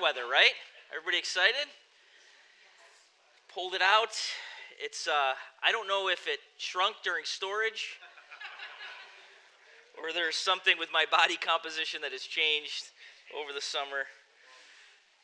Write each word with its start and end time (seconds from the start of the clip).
weather, 0.00 0.22
right? 0.30 0.54
Everybody 0.94 1.18
excited? 1.18 1.66
Pulled 3.52 3.74
it 3.74 3.82
out. 3.82 4.14
It's, 4.80 5.08
uh, 5.08 5.34
I 5.62 5.72
don't 5.72 5.88
know 5.88 6.08
if 6.08 6.26
it 6.26 6.38
shrunk 6.56 6.96
during 7.02 7.24
storage 7.24 7.98
or 9.98 10.12
there's 10.12 10.36
something 10.36 10.78
with 10.78 10.88
my 10.92 11.04
body 11.10 11.36
composition 11.36 12.00
that 12.02 12.12
has 12.12 12.22
changed 12.22 12.94
over 13.34 13.52
the 13.52 13.60
summer. 13.60 14.06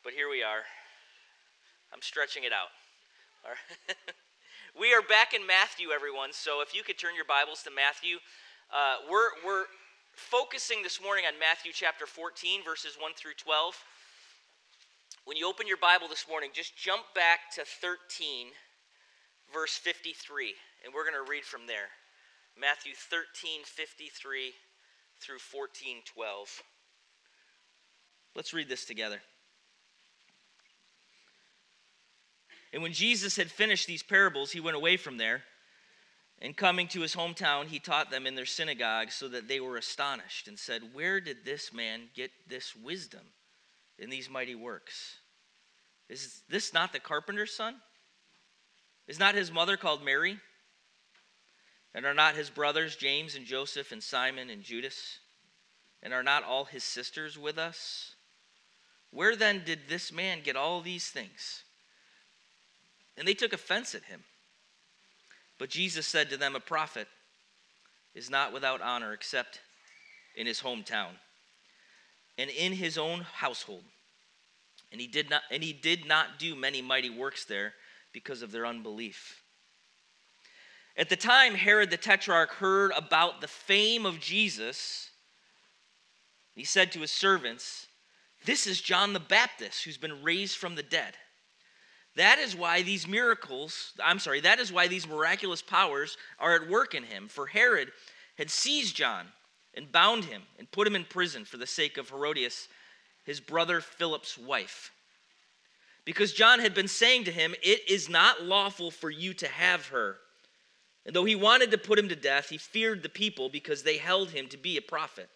But 0.03 0.13
here 0.13 0.29
we 0.29 0.43
are. 0.43 0.67
I'm 1.93 2.01
stretching 2.01 2.43
it 2.43 2.51
out. 2.51 2.75
All 3.47 3.55
right. 3.55 3.95
we 4.79 4.93
are 4.93 5.01
back 5.01 5.33
in 5.33 5.47
Matthew, 5.47 5.95
everyone. 5.95 6.35
So 6.35 6.59
if 6.61 6.75
you 6.75 6.83
could 6.83 6.99
turn 6.99 7.15
your 7.15 7.25
Bibles 7.25 7.63
to 7.63 7.71
Matthew, 7.71 8.19
uh, 8.75 9.07
we're, 9.09 9.31
we're 9.45 9.71
focusing 10.13 10.83
this 10.83 10.99
morning 11.01 11.23
on 11.23 11.39
Matthew 11.39 11.71
chapter 11.71 12.05
14, 12.05 12.63
verses 12.63 12.97
1 12.99 13.15
through 13.15 13.39
12. 13.39 13.79
When 15.25 15.37
you 15.37 15.49
open 15.49 15.67
your 15.67 15.77
Bible 15.77 16.07
this 16.07 16.27
morning, 16.29 16.51
just 16.53 16.77
jump 16.77 17.01
back 17.15 17.51
to 17.55 17.65
13, 17.65 18.49
verse 19.51 19.75
53, 19.75 20.53
and 20.83 20.93
we're 20.93 21.03
going 21.03 21.25
to 21.25 21.29
read 21.29 21.43
from 21.43 21.65
there. 21.65 21.89
Matthew 22.55 22.93
13, 22.93 23.63
53 23.65 24.51
through 25.19 25.39
14, 25.39 25.97
12. 26.05 26.63
Let's 28.35 28.53
read 28.53 28.69
this 28.69 28.85
together. 28.85 29.19
And 32.71 32.83
when 32.83 32.93
Jesus 32.93 33.35
had 33.35 33.49
finished 33.49 33.87
these 33.87 34.03
parables, 34.03 34.51
he 34.51 34.59
went 34.59 34.77
away 34.77 34.95
from 34.95 35.17
there. 35.17 35.41
And 36.39 36.55
coming 36.55 36.87
to 36.89 37.01
his 37.01 37.15
hometown, 37.15 37.65
he 37.65 37.79
taught 37.79 38.11
them 38.11 38.27
in 38.27 38.35
their 38.35 38.45
synagogue 38.45 39.09
so 39.09 39.27
that 39.29 39.47
they 39.47 39.59
were 39.59 39.77
astonished 39.77 40.47
and 40.47 40.59
said, 40.59 40.93
Where 40.93 41.19
did 41.19 41.45
this 41.45 41.73
man 41.73 42.09
get 42.13 42.29
this 42.47 42.75
wisdom 42.75 43.21
in 43.97 44.09
these 44.09 44.29
mighty 44.29 44.55
works? 44.55 45.19
Is 46.09 46.41
this 46.49 46.73
not 46.73 46.93
the 46.93 46.99
carpenter's 46.99 47.55
son? 47.55 47.75
Is 49.07 49.19
not 49.19 49.35
his 49.35 49.51
mother 49.51 49.77
called 49.77 50.03
Mary? 50.03 50.39
And 51.93 52.05
are 52.05 52.13
not 52.13 52.35
his 52.35 52.49
brothers 52.49 52.95
James 52.95 53.35
and 53.35 53.45
Joseph 53.45 53.91
and 53.91 54.03
Simon 54.03 54.49
and 54.49 54.61
Judas? 54.61 55.19
And 56.03 56.13
are 56.13 56.23
not 56.23 56.43
all 56.43 56.65
his 56.65 56.83
sisters 56.83 57.37
with 57.37 57.57
us? 57.57 58.15
Where 59.11 59.35
then 59.35 59.63
did 59.65 59.87
this 59.87 60.11
man 60.11 60.39
get 60.43 60.55
all 60.55 60.81
these 60.81 61.07
things? 61.09 61.63
And 63.17 63.27
they 63.27 63.33
took 63.33 63.53
offense 63.53 63.95
at 63.95 64.03
him. 64.03 64.23
But 65.57 65.69
Jesus 65.69 66.05
said 66.05 66.29
to 66.29 66.37
them, 66.37 66.55
A 66.55 66.59
prophet 66.59 67.07
is 68.13 68.29
not 68.29 68.51
without 68.51 68.81
honor 68.81 69.13
except 69.13 69.61
in 70.35 70.47
his 70.47 70.61
hometown 70.61 71.11
and 72.37 72.49
in 72.49 72.73
his 72.73 72.97
own 72.97 73.21
household. 73.21 73.83
And 74.91 75.01
he 75.01 75.07
did 75.07 75.29
not 75.29 75.41
and 75.51 75.63
he 75.63 75.73
did 75.73 76.07
not 76.07 76.39
do 76.39 76.55
many 76.55 76.81
mighty 76.81 77.09
works 77.09 77.45
there 77.45 77.73
because 78.13 78.41
of 78.41 78.51
their 78.51 78.65
unbelief. 78.65 79.41
At 80.97 81.09
the 81.09 81.17
time 81.17 81.55
Herod 81.55 81.89
the 81.89 81.97
tetrarch 81.97 82.51
heard 82.51 82.91
about 82.95 83.41
the 83.41 83.47
fame 83.47 84.05
of 84.05 84.19
Jesus, 84.19 85.09
he 86.53 86.63
said 86.63 86.91
to 86.93 87.01
his 87.01 87.11
servants, 87.11 87.87
This 88.45 88.65
is 88.65 88.79
John 88.79 89.11
the 89.11 89.19
Baptist 89.19 89.83
who's 89.83 89.97
been 89.97 90.23
raised 90.23 90.57
from 90.57 90.75
the 90.75 90.83
dead. 90.83 91.15
That 92.15 92.39
is 92.39 92.55
why 92.55 92.81
these 92.81 93.07
miracles, 93.07 93.91
I'm 94.01 94.19
sorry, 94.19 94.39
that 94.41 94.59
is 94.59 94.71
why 94.71 94.87
these 94.87 95.05
miraculous 95.05 95.61
powers 95.61 96.15
are 96.39 96.55
at 96.55 96.69
work 96.69 96.95
in 96.95 97.03
him. 97.03 97.27
For 97.27 97.45
Herod 97.45 97.91
had 98.37 98.49
seized 98.49 98.95
John 98.95 99.27
and 99.75 99.91
bound 99.91 100.25
him 100.25 100.41
and 100.57 100.71
put 100.71 100.87
him 100.87 100.95
in 100.95 101.05
prison 101.05 101.45
for 101.45 101.57
the 101.57 101.67
sake 101.67 101.97
of 101.97 102.09
Herodias, 102.09 102.67
his 103.25 103.39
brother 103.39 103.81
Philip's 103.81 104.37
wife. 104.37 104.91
Because 106.05 106.33
John 106.33 106.59
had 106.59 106.73
been 106.73 106.87
saying 106.87 107.25
to 107.25 107.31
him, 107.31 107.55
It 107.63 107.89
is 107.89 108.09
not 108.09 108.43
lawful 108.43 108.91
for 108.91 109.09
you 109.09 109.33
to 109.35 109.47
have 109.47 109.87
her. 109.87 110.17
And 111.05 111.15
though 111.15 111.25
he 111.25 111.35
wanted 111.35 111.71
to 111.71 111.77
put 111.77 111.99
him 111.99 112.09
to 112.09 112.15
death, 112.15 112.49
he 112.49 112.57
feared 112.57 113.03
the 113.03 113.09
people 113.09 113.49
because 113.49 113.83
they 113.83 113.97
held 113.97 114.29
him 114.29 114.47
to 114.47 114.57
be 114.57 114.77
a 114.77 114.81
prophet. 114.81 115.29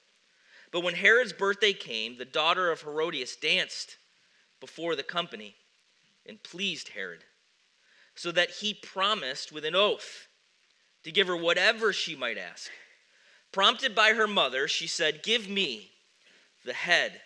But 0.71 0.81
when 0.81 0.95
Herod's 0.95 1.33
birthday 1.33 1.73
came, 1.73 2.17
the 2.17 2.25
daughter 2.25 2.71
of 2.71 2.81
Herodias 2.81 3.35
danced 3.35 3.97
before 4.59 4.95
the 4.95 5.03
company 5.03 5.55
and 6.27 6.41
pleased 6.43 6.89
Herod, 6.89 7.23
so 8.15 8.31
that 8.31 8.51
he 8.51 8.73
promised 8.73 9.51
with 9.51 9.65
an 9.65 9.75
oath 9.75 10.27
to 11.03 11.11
give 11.11 11.27
her 11.27 11.37
whatever 11.37 11.91
she 11.93 12.15
might 12.15 12.37
ask. 12.37 12.69
Prompted 13.51 13.95
by 13.95 14.13
her 14.13 14.27
mother, 14.27 14.67
she 14.67 14.87
said, 14.87 15.23
Give 15.23 15.49
me 15.49 15.91
the 16.65 16.73
head 16.73 17.21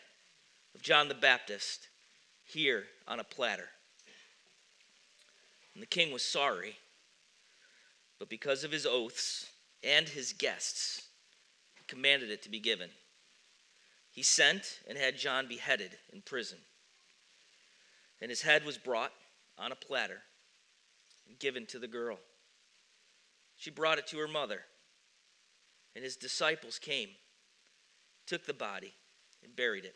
of 0.73 0.81
John 0.81 1.07
the 1.07 1.13
Baptist 1.13 1.87
here 2.45 2.85
on 3.07 3.19
a 3.19 3.23
platter. 3.23 3.69
And 5.73 5.81
the 5.81 5.87
king 5.87 6.11
was 6.11 6.23
sorry, 6.23 6.77
but 8.19 8.29
because 8.29 8.63
of 8.63 8.71
his 8.71 8.85
oaths 8.85 9.47
and 9.83 10.07
his 10.07 10.33
guests, 10.33 11.07
he 11.75 11.83
commanded 11.87 12.29
it 12.29 12.43
to 12.43 12.49
be 12.49 12.59
given. 12.59 12.89
He 14.11 14.23
sent 14.23 14.79
and 14.87 14.97
had 14.97 15.17
John 15.17 15.47
beheaded 15.47 15.97
in 16.11 16.21
prison 16.21 16.59
and 18.23 18.29
his 18.29 18.41
head 18.41 18.63
was 18.63 18.77
brought 18.77 19.11
on 19.57 19.73
a 19.73 19.75
platter 19.75 20.21
and 21.27 21.37
given 21.37 21.65
to 21.65 21.77
the 21.77 21.89
girl. 21.89 22.17
She 23.57 23.69
brought 23.69 23.97
it 23.97 24.07
to 24.07 24.17
her 24.19 24.29
mother, 24.29 24.61
and 25.95 26.03
his 26.03 26.15
disciples 26.15 26.79
came, 26.79 27.09
took 28.25 28.45
the 28.45 28.53
body, 28.53 28.93
and 29.43 29.55
buried 29.55 29.85
it. 29.85 29.95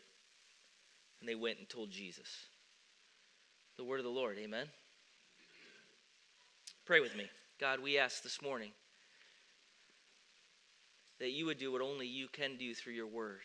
And 1.20 1.28
they 1.28 1.34
went 1.34 1.58
and 1.58 1.68
told 1.68 1.90
Jesus. 1.90 2.28
The 3.76 3.84
word 3.84 3.98
of 3.98 4.04
the 4.04 4.10
Lord, 4.10 4.36
amen. 4.38 4.66
Pray 6.84 7.00
with 7.00 7.16
me. 7.16 7.24
God, 7.60 7.80
we 7.80 7.98
ask 7.98 8.22
this 8.22 8.40
morning 8.40 8.70
that 11.18 11.32
you 11.32 11.46
would 11.46 11.58
do 11.58 11.72
what 11.72 11.82
only 11.82 12.06
you 12.06 12.28
can 12.28 12.56
do 12.56 12.74
through 12.74 12.92
your 12.92 13.06
word, 13.06 13.40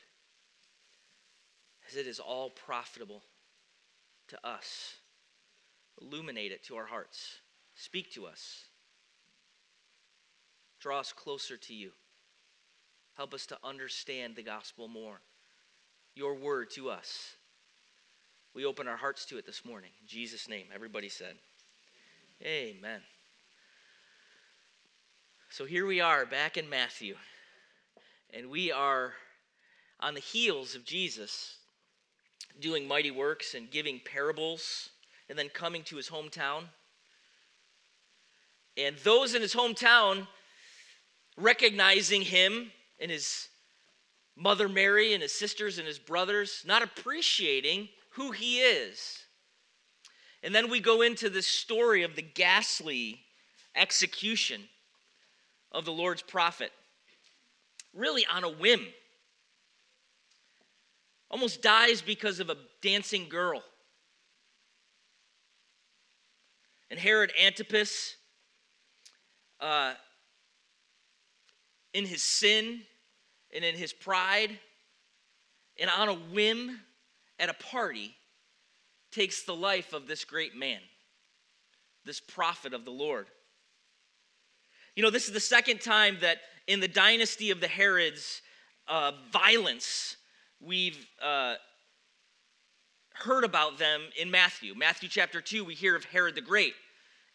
as 1.90 1.96
it 1.96 2.08
is 2.08 2.19
all 2.19 2.52
profitable 2.52 3.24
to 4.28 4.47
us. 4.47 4.96
Illuminate 6.02 6.52
it 6.52 6.63
to 6.66 6.75
our 6.75 6.86
hearts. 6.86 7.40
Speak 7.75 8.12
to 8.13 8.25
us. 8.25 8.66
Draw 10.80 11.00
us 11.00 11.13
closer 11.13 11.58
to 11.58 11.74
you. 11.74 11.92
Help 13.16 13.34
us 13.34 13.46
to 13.47 13.57
understand 13.63 14.35
the 14.35 14.44
gospel 14.44 14.88
more. 14.88 15.22
Your 16.16 16.35
word 16.35 16.72
to 16.72 16.90
us. 16.90 17.35
We 18.56 18.66
open 18.66 18.88
our 18.88 18.97
hearts 18.97 19.25
to 19.25 19.38
it 19.38 19.46
this 19.46 19.66
morning. 19.66 19.91
In 20.01 20.07
Jesus' 20.07 20.47
name, 20.47 20.66
everybody 20.74 21.09
said, 21.09 21.35
Amen. 22.44 23.01
So 25.50 25.66
here 25.66 25.85
we 25.85 26.01
are 26.01 26.25
back 26.25 26.57
in 26.57 26.69
Matthew, 26.69 27.16
and 28.34 28.50
we 28.50 28.72
are 28.72 29.13
on 30.00 30.16
the 30.16 30.19
heels 30.19 30.75
of 30.75 30.84
Jesus 30.84 31.57
doing 32.59 32.88
mighty 32.88 33.12
works 33.12 33.53
and 33.53 33.69
giving 33.69 34.01
parables 34.03 34.90
and 35.30 35.38
then 35.38 35.50
coming 35.50 35.84
to 35.84 35.95
his 35.95 36.09
hometown. 36.09 36.63
And 38.78 38.95
those 39.03 39.35
in 39.35 39.41
his 39.41 39.53
hometown 39.53 40.28
recognizing 41.38 42.24
him 42.24 42.72
and 43.03 43.12
his 43.12 43.50
mother 44.38 44.69
Mary 44.69 45.14
and 45.14 45.22
his 45.22 45.34
sisters 45.34 45.78
and 45.78 45.86
his 45.86 46.00
brothers, 46.00 46.64
not 46.66 46.81
appreciating 46.81 47.90
who 48.12 48.31
he 48.31 48.62
is. 48.62 49.19
And 50.41 50.56
then 50.56 50.69
we 50.69 50.80
go 50.80 51.02
into 51.02 51.30
the 51.30 51.42
story 51.42 52.03
of 52.03 52.16
the 52.16 52.22
ghastly 52.22 53.19
execution 53.75 54.62
of 55.72 55.84
the 55.84 55.92
Lord's 55.92 56.22
prophet, 56.22 56.72
really 57.94 58.25
on 58.25 58.44
a 58.44 58.50
whim 58.50 58.81
almost 61.30 61.62
dies 61.62 62.02
because 62.02 62.40
of 62.40 62.50
a 62.50 62.58
dancing 62.81 63.28
girl. 63.28 63.63
And 66.89 67.00
Herod 67.00 67.33
Antipas, 67.44 68.16
uh, 69.60 69.95
in 71.94 72.06
his 72.06 72.24
sin 72.24 72.81
and 73.53 73.63
in 73.63 73.75
his 73.75 73.94
pride, 73.94 74.57
and 75.79 75.89
on 75.89 76.09
a 76.09 76.13
whim 76.13 76.79
at 77.39 77.50
a 77.50 77.53
party, 77.53 78.15
takes 79.11 79.44
the 79.44 79.55
life 79.55 79.94
of 79.94 80.07
this 80.07 80.25
great 80.25 80.55
man, 80.55 80.79
this 82.05 82.19
prophet 82.19 82.73
of 82.73 82.83
the 82.83 82.91
Lord. 82.91 83.27
You 84.95 85.03
know, 85.03 85.09
this 85.09 85.27
is 85.27 85.33
the 85.33 85.39
second 85.39 85.81
time 85.81 86.17
that 86.21 86.39
in 86.67 86.79
the 86.79 86.88
dynasty 86.88 87.51
of 87.51 87.59
the 87.59 87.67
Herods, 87.67 88.41
uh, 88.88 89.11
violence 89.31 90.17
we've 90.59 91.05
uh, 91.21 91.55
heard 93.13 93.44
about 93.44 93.77
them 93.77 94.01
in 94.19 94.31
Matthew. 94.31 94.73
Matthew 94.75 95.09
chapter 95.09 95.41
2, 95.41 95.63
we 95.65 95.75
hear 95.75 95.95
of 95.95 96.05
Herod 96.05 96.35
the 96.35 96.41
Great, 96.41 96.73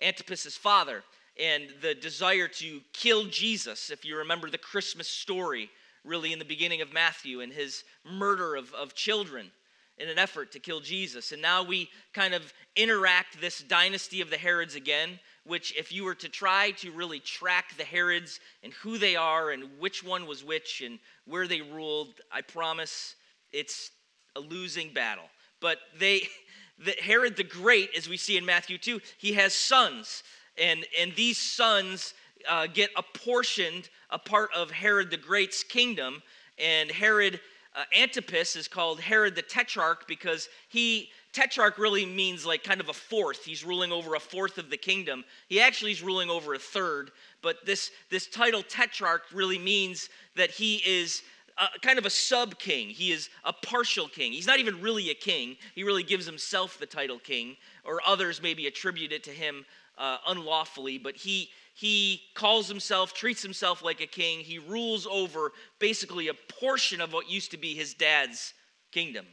Antipas's 0.00 0.56
father, 0.56 1.02
and 1.40 1.68
the 1.80 1.94
desire 1.94 2.48
to 2.48 2.80
kill 2.92 3.24
Jesus. 3.26 3.90
If 3.90 4.04
you 4.04 4.16
remember 4.16 4.50
the 4.50 4.58
Christmas 4.58 5.08
story, 5.08 5.70
really 6.08 6.32
in 6.32 6.38
the 6.38 6.44
beginning 6.44 6.81
of 6.81 6.93
Matthew, 6.93 7.40
and 7.40 7.52
his 7.52 7.84
murder 8.05 8.56
of, 8.56 8.72
of 8.75 8.94
children 8.94 9.50
in 9.99 10.08
an 10.08 10.19
effort 10.19 10.52
to 10.52 10.58
kill 10.58 10.81
Jesus. 10.81 11.32
And 11.32 11.43
now 11.43 11.62
we 11.62 11.90
kind 12.12 12.34
of 12.34 12.52
interact 12.76 13.40
this 13.40 13.58
dynasty 13.58 14.20
of 14.20 14.31
the 14.31 14.37
Herods 14.37 14.75
again, 14.75 15.19
which, 15.44 15.75
if 15.76 15.93
you 15.93 16.05
were 16.05 16.14
to 16.16 16.28
try 16.28 16.70
to 16.72 16.90
really 16.93 17.20
track 17.20 17.76
the 17.76 17.84
Herods 17.84 18.40
and 18.62 18.72
who 18.75 18.99
they 18.99 19.16
are 19.16 19.50
and 19.50 19.64
which 19.78 20.05
one 20.05 20.26
was 20.26 20.44
which 20.44 20.82
and 20.84 20.99
where 21.26 21.46
they 21.46 21.60
ruled, 21.60 22.14
I 22.32 22.43
promise 22.43 23.14
it's 23.52 23.90
a 24.37 24.40
losing 24.40 24.93
battle. 24.93 25.25
But 25.61 25.78
they, 25.99 26.28
the 26.78 26.94
Herod 27.02 27.37
the 27.37 27.44
Great, 27.44 27.90
as 27.96 28.08
we 28.08 28.16
see 28.16 28.37
in 28.37 28.46
Matthew 28.46 28.78
2, 28.78 29.00
he 29.19 29.32
has 29.34 29.54
sons. 29.54 30.22
And, 30.56 30.87
and 30.99 31.14
these 31.14 31.38
sons 31.38 32.14
uh, 32.49 32.66
get 32.66 32.90
apportioned 32.96 33.88
a 34.10 34.19
part 34.19 34.50
of 34.55 34.70
Herod 34.70 35.10
the 35.10 35.16
Great's 35.16 35.62
kingdom. 35.62 36.22
And 36.58 36.90
Herod 36.90 37.40
uh, 37.76 37.84
Antipas 37.96 38.56
is 38.56 38.69
called 38.69 39.00
Herod 39.00 39.34
the 39.34 39.43
Tetrarch 39.43 40.08
because 40.08 40.49
he, 40.69 41.10
Tetrarch 41.32 41.78
really 41.78 42.06
means 42.06 42.44
like 42.44 42.64
kind 42.64 42.81
of 42.81 42.88
a 42.88 42.94
fourth. 42.94 43.44
He's 43.44 43.64
ruling 43.64 43.93
over 43.93 44.14
a 44.14 44.20
fourth 44.20 44.58
of 44.58 44.70
the 44.70 44.76
kingdom. 44.76 45.25
He 45.49 45.60
actually 45.60 45.93
is 45.93 46.02
ruling 46.02 46.31
over 46.31 46.55
a 46.55 46.58
third. 46.58 47.10
But 47.43 47.64
this, 47.64 47.90
this 48.10 48.26
title 48.26 48.62
Tetrarch 48.62 49.22
really 49.32 49.58
means 49.58 50.08
that 50.37 50.50
he 50.50 50.82
is 50.87 51.22
a, 51.58 51.78
kind 51.81 51.99
of 51.99 52.06
a 52.06 52.11
sub 52.11 52.58
king. 52.58 52.88
He 52.88 53.12
is 53.12 53.28
a 53.44 53.52
partial 53.52 54.08
king. 54.08 54.32
He's 54.32 54.46
not 54.46 54.58
even 54.58 54.81
really 54.81 55.11
a 55.11 55.14
king. 55.14 55.56
He 55.75 55.84
really 55.84 56.02
gives 56.02 56.26
himself 56.26 56.78
the 56.78 56.87
title 56.87 57.19
king, 57.19 57.56
or 57.84 58.00
others 58.06 58.43
maybe 58.43 58.66
attribute 58.66 59.12
it 59.12 59.25
to 59.25 59.31
him 59.31 59.64
uh, 59.99 60.19
unlawfully. 60.26 60.99
But 60.99 61.16
he 61.16 61.50
he 61.78 62.22
calls 62.34 62.66
himself, 62.66 63.14
treats 63.14 63.40
himself 63.40 63.84
like 63.84 64.00
a 64.00 64.06
king. 64.06 64.40
He 64.40 64.58
rules 64.58 65.06
over 65.06 65.52
basically 65.78 66.26
a 66.26 66.34
portion 66.34 67.00
of 67.00 67.12
what 67.12 67.30
used 67.30 67.52
to 67.52 67.56
be 67.56 67.72
his 67.72 67.94
dad's 67.94 68.52
kingdom. 68.90 69.25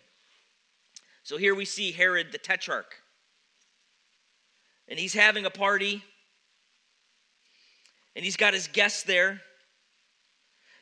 So 1.24 1.38
here 1.38 1.56
we 1.56 1.66
see 1.66 1.92
Herod 1.92 2.28
the 2.32 2.38
Tetrarch. 2.38 3.02
And 4.88 5.00
he's 5.00 5.16
having 5.16 5.48
a 5.48 5.50
party. 5.50 6.04
And 8.16 8.24
he's 8.24 8.38
got 8.38 8.54
his 8.54 8.68
guests 8.68 9.02
there. 9.02 9.42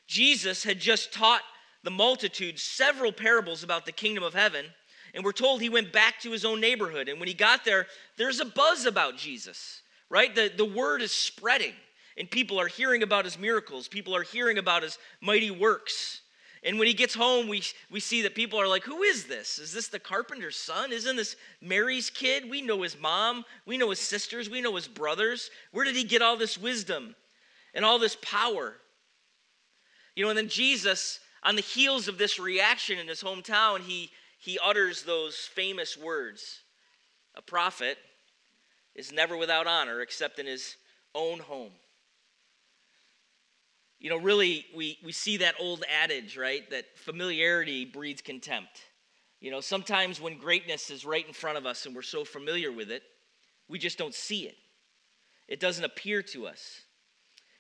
Jesus 0.06 0.66
had 0.66 0.82
just 0.82 1.14
taught 1.14 1.44
the 1.82 1.92
multitude 1.92 2.60
several 2.60 3.14
parables 3.14 3.64
about 3.64 3.86
the 3.86 3.94
kingdom 3.94 4.26
of 4.26 4.34
heaven. 4.34 4.66
And 5.14 5.24
we're 5.24 5.32
told 5.32 5.62
he 5.62 5.70
went 5.70 5.94
back 5.94 6.20
to 6.24 6.32
his 6.32 6.44
own 6.44 6.60
neighborhood. 6.60 7.08
And 7.08 7.22
when 7.22 7.30
he 7.30 7.34
got 7.34 7.64
there, 7.64 7.88
there's 8.18 8.42
a 8.42 8.46
buzz 8.46 8.86
about 8.86 9.16
Jesus 9.16 9.83
right? 10.10 10.34
The, 10.34 10.52
the 10.56 10.66
word 10.66 11.02
is 11.02 11.12
spreading, 11.12 11.74
and 12.18 12.30
people 12.30 12.60
are 12.60 12.68
hearing 12.68 13.04
about 13.04 13.26
his 13.26 13.38
miracles, 13.38 13.88
people 13.88 14.16
are 14.16 14.24
hearing 14.24 14.58
about 14.58 14.84
his 14.84 14.98
mighty 15.22 15.52
works. 15.52 16.22
And 16.66 16.80
when 16.80 16.88
he 16.88 16.94
gets 16.94 17.14
home, 17.14 17.50
we, 17.50 17.62
we 17.92 18.00
see 18.00 18.22
that 18.22 18.36
people 18.36 18.60
are 18.60 18.68
like, 18.68 18.84
Who 18.84 19.04
is 19.04 19.26
this? 19.26 19.60
Is 19.60 19.74
this 19.74 19.90
the 19.90 20.00
carpenter's 20.00 20.56
son? 20.56 20.94
Isn't 20.94 21.18
this 21.18 21.36
Mary's 21.62 22.10
kid? 22.10 22.50
We 22.50 22.62
know 22.62 22.82
his 22.84 22.98
mom. 22.98 23.44
We 23.66 23.78
know 23.78 23.90
his 23.90 24.00
sisters. 24.00 24.50
We 24.50 24.62
know 24.62 24.76
his 24.76 24.88
brothers. 24.88 25.50
Where 25.72 25.84
did 25.84 25.96
he 25.96 26.06
get 26.06 26.22
all 26.22 26.38
this 26.38 26.58
wisdom 26.58 27.16
and 27.74 27.84
all 27.84 28.00
this 28.00 28.16
power? 28.22 28.76
You 30.16 30.24
know, 30.24 30.30
and 30.30 30.38
then 30.38 30.48
Jesus, 30.48 31.20
on 31.44 31.56
the 31.56 31.62
heels 31.62 32.08
of 32.08 32.18
this 32.18 32.40
reaction 32.40 32.98
in 32.98 33.08
his 33.08 33.22
hometown, 33.22 33.82
he, 33.82 34.12
he 34.38 34.60
utters 34.64 35.04
those 35.04 35.36
famous 35.36 35.98
words 35.98 36.62
A 37.36 37.42
prophet 37.42 37.98
is 38.96 39.12
never 39.12 39.36
without 39.36 39.68
honor 39.68 40.02
except 40.02 40.40
in 40.40 40.46
his 40.46 40.76
own 41.16 41.40
home. 41.40 41.72
You 44.00 44.10
know, 44.10 44.18
really, 44.18 44.66
we, 44.76 44.98
we 45.04 45.14
see 45.14 45.38
that 45.38 45.56
old 45.60 45.84
adage, 46.04 46.38
right? 46.38 46.70
That 46.72 46.86
familiarity 46.98 47.86
breeds 47.86 48.22
contempt. 48.22 48.82
You 49.40 49.52
know, 49.52 49.62
sometimes 49.62 50.20
when 50.20 50.38
greatness 50.38 50.90
is 50.90 51.06
right 51.06 51.26
in 51.26 51.34
front 51.34 51.58
of 51.58 51.66
us 51.66 51.86
and 51.86 51.96
we're 51.96 52.02
so 52.02 52.26
familiar 52.26 52.72
with 52.72 52.92
it, 52.92 53.04
we 53.70 53.80
just 53.80 53.98
don't 53.98 54.14
see 54.14 54.46
it. 54.46 54.56
It 55.48 55.60
doesn't 55.60 55.84
appear 55.84 56.22
to 56.24 56.48
us. 56.48 56.82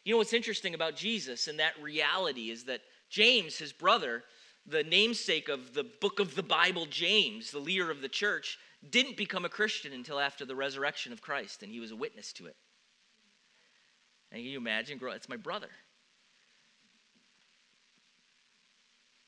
You 0.04 0.14
know 0.14 0.18
what's 0.18 0.34
interesting 0.34 0.74
about 0.74 0.96
Jesus 0.96 1.48
and 1.48 1.60
that 1.60 1.82
reality 1.82 2.50
is 2.50 2.66
that 2.66 2.82
James, 3.10 3.58
his 3.58 3.72
brother, 3.72 4.24
the 4.66 4.84
namesake 4.84 5.50
of 5.50 5.74
the 5.74 5.84
book 5.84 6.20
of 6.20 6.36
the 6.36 6.44
Bible, 6.44 6.86
James, 6.86 7.52
the 7.52 7.60
leader 7.60 7.92
of 7.92 8.02
the 8.02 8.10
church, 8.10 8.58
didn't 8.90 9.18
become 9.18 9.46
a 9.46 9.50
Christian 9.50 9.94
until 9.94 10.20
after 10.20 10.46
the 10.46 10.56
resurrection 10.56 11.14
of 11.14 11.22
Christ, 11.22 11.64
and 11.64 11.72
he 11.72 11.80
was 11.80 11.92
a 11.92 11.96
witness 11.96 12.34
to 12.34 12.48
it. 12.48 12.56
And 14.32 14.40
can 14.42 14.50
you 14.50 14.58
imagine? 14.58 15.00
It's 15.02 15.30
my 15.30 15.38
brother. 15.38 15.70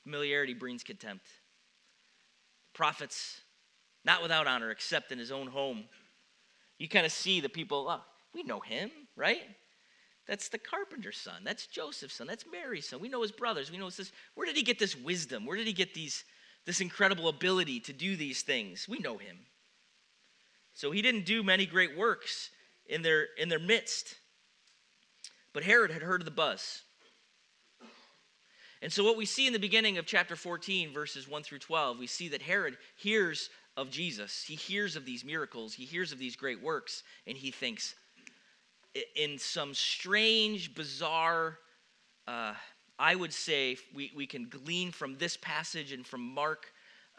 Familiarity 0.03 0.53
brings 0.53 0.83
contempt. 0.83 1.25
Prophets, 2.73 3.41
not 4.03 4.21
without 4.21 4.47
honor, 4.47 4.71
except 4.71 5.11
in 5.11 5.19
his 5.19 5.31
own 5.31 5.47
home. 5.47 5.85
You 6.77 6.89
kind 6.89 7.05
of 7.05 7.11
see 7.11 7.39
the 7.39 7.49
people, 7.49 7.87
oh, 7.89 8.01
we 8.33 8.43
know 8.43 8.59
him, 8.59 8.91
right? 9.15 9.41
That's 10.27 10.49
the 10.49 10.57
carpenter's 10.57 11.17
son. 11.17 11.41
That's 11.43 11.67
Joseph's 11.67 12.15
son. 12.15 12.27
That's 12.27 12.45
Mary's 12.51 12.89
son. 12.89 12.99
We 12.99 13.09
know 13.09 13.21
his 13.21 13.31
brothers. 13.31 13.71
We 13.71 13.77
know 13.77 13.89
his. 13.89 14.11
Where 14.33 14.47
did 14.47 14.55
he 14.55 14.63
get 14.63 14.79
this 14.79 14.95
wisdom? 14.95 15.45
Where 15.45 15.57
did 15.57 15.67
he 15.67 15.73
get 15.73 15.93
these 15.93 16.23
this 16.65 16.81
incredible 16.81 17.27
ability 17.27 17.79
to 17.81 17.93
do 17.93 18.15
these 18.15 18.41
things. 18.41 18.87
We 18.89 18.99
know 18.99 19.17
him. 19.17 19.37
So 20.73 20.91
he 20.91 21.01
didn't 21.01 21.25
do 21.25 21.43
many 21.43 21.65
great 21.65 21.95
works 21.95 22.49
in 22.87 23.01
their, 23.01 23.27
in 23.37 23.49
their 23.49 23.59
midst. 23.59 24.15
But 25.53 25.63
Herod 25.63 25.91
had 25.91 26.01
heard 26.01 26.21
of 26.21 26.25
the 26.25 26.31
buzz. 26.31 26.81
And 28.81 28.91
so, 28.91 29.03
what 29.03 29.17
we 29.17 29.25
see 29.25 29.47
in 29.47 29.53
the 29.53 29.59
beginning 29.59 29.97
of 29.97 30.05
chapter 30.05 30.35
14, 30.35 30.93
verses 30.93 31.27
1 31.27 31.43
through 31.43 31.59
12, 31.59 31.97
we 31.97 32.07
see 32.07 32.27
that 32.29 32.41
Herod 32.41 32.77
hears 32.97 33.49
of 33.77 33.89
Jesus. 33.89 34.43
He 34.45 34.55
hears 34.55 34.95
of 34.95 35.05
these 35.05 35.23
miracles, 35.23 35.73
he 35.73 35.85
hears 35.85 36.11
of 36.11 36.19
these 36.19 36.35
great 36.35 36.61
works, 36.61 37.01
and 37.25 37.37
he 37.37 37.51
thinks, 37.51 37.95
in 39.15 39.37
some 39.37 39.73
strange, 39.73 40.73
bizarre, 40.73 41.59
uh, 42.27 42.53
I 42.97 43.15
would 43.15 43.33
say 43.33 43.77
we, 43.93 44.11
we 44.15 44.25
can 44.25 44.47
glean 44.47 44.91
from 44.91 45.17
this 45.17 45.37
passage 45.37 45.91
and 45.91 46.05
from 46.05 46.21
Mark, 46.21 46.67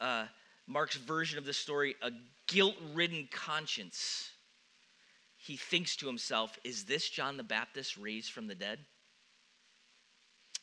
uh, 0.01 0.27
Mark's 0.67 0.97
version 0.97 1.39
of 1.39 1.45
the 1.45 1.53
story 1.53 1.95
a 2.03 2.11
guilt 2.47 2.77
ridden 2.95 3.29
conscience. 3.31 4.31
He 5.37 5.57
thinks 5.57 5.97
to 5.97 6.07
himself, 6.07 6.59
Is 6.65 6.85
this 6.85 7.09
John 7.09 7.37
the 7.37 7.45
Baptist 7.45 7.97
raised 7.97 8.33
from 8.33 8.47
the 8.47 8.55
dead? 8.55 8.79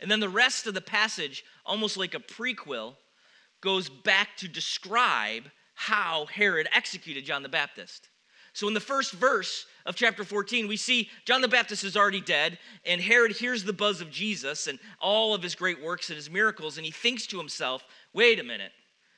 And 0.01 0.09
then 0.09 0.19
the 0.19 0.29
rest 0.29 0.67
of 0.67 0.73
the 0.73 0.81
passage, 0.81 1.45
almost 1.65 1.95
like 1.95 2.15
a 2.15 2.19
prequel, 2.19 2.95
goes 3.61 3.87
back 3.87 4.35
to 4.37 4.47
describe 4.47 5.43
how 5.75 6.25
Herod 6.25 6.67
executed 6.73 7.23
John 7.23 7.43
the 7.43 7.49
Baptist. 7.49 8.09
So, 8.53 8.67
in 8.67 8.75
the 8.75 8.79
first 8.79 9.13
verse 9.13 9.65
of 9.87 9.95
chapter 9.95 10.23
14, 10.23 10.67
we 10.67 10.77
see 10.77 11.09
John 11.25 11.41
the 11.41 11.47
Baptist 11.47 11.83
is 11.83 11.97
already 11.97 12.21
dead, 12.21 12.59
and 12.85 13.01
Herod 13.01 13.31
hears 13.31 13.63
the 13.63 13.73
buzz 13.73 13.99
of 13.99 14.11
Jesus 14.11 14.67
and 14.67 14.77
all 15.01 15.33
of 15.33 15.41
his 15.41 15.55
great 15.55 15.83
works 15.83 16.09
and 16.09 16.15
his 16.15 16.29
miracles, 16.29 16.77
and 16.77 16.85
he 16.85 16.91
thinks 16.91 17.25
to 17.27 17.37
himself, 17.37 17.83
wait 18.13 18.39
a 18.39 18.43
minute, 18.43 18.71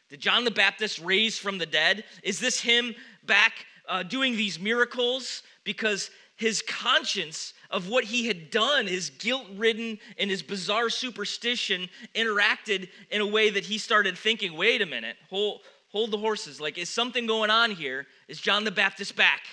did 0.10 0.22
John 0.22 0.46
the 0.46 0.52
Baptist 0.52 1.00
raise 1.00 1.38
from 1.38 1.58
the 1.58 1.66
dead? 1.66 2.06
Is 2.24 2.40
this 2.40 2.62
him 2.62 2.96
back 3.26 3.66
uh, 3.90 4.04
doing 4.04 4.38
these 4.38 4.58
miracles? 4.58 5.44
Because 5.66 6.12
his 6.38 6.62
conscience 6.62 7.54
of 7.72 7.90
what 7.90 8.04
he 8.04 8.28
had 8.28 8.52
done, 8.52 8.88
his 8.88 9.10
guilt 9.10 9.48
ridden 9.56 9.98
and 10.18 10.30
his 10.30 10.44
bizarre 10.44 10.90
superstition 10.90 11.90
interacted 12.14 12.90
in 13.10 13.22
a 13.22 13.28
way 13.28 13.50
that 13.50 13.66
he 13.66 13.78
started 13.78 14.18
thinking, 14.18 14.56
wait 14.56 14.82
a 14.82 14.86
minute, 14.86 15.16
hold, 15.30 15.62
hold 15.96 16.12
the 16.12 16.18
horses. 16.18 16.60
Like, 16.60 16.78
is 16.78 16.90
something 16.90 17.26
going 17.26 17.50
on 17.50 17.72
here? 17.72 18.06
Is 18.28 18.42
John 18.42 18.66
the 18.66 18.72
Baptist 18.72 19.16
back? 19.16 19.44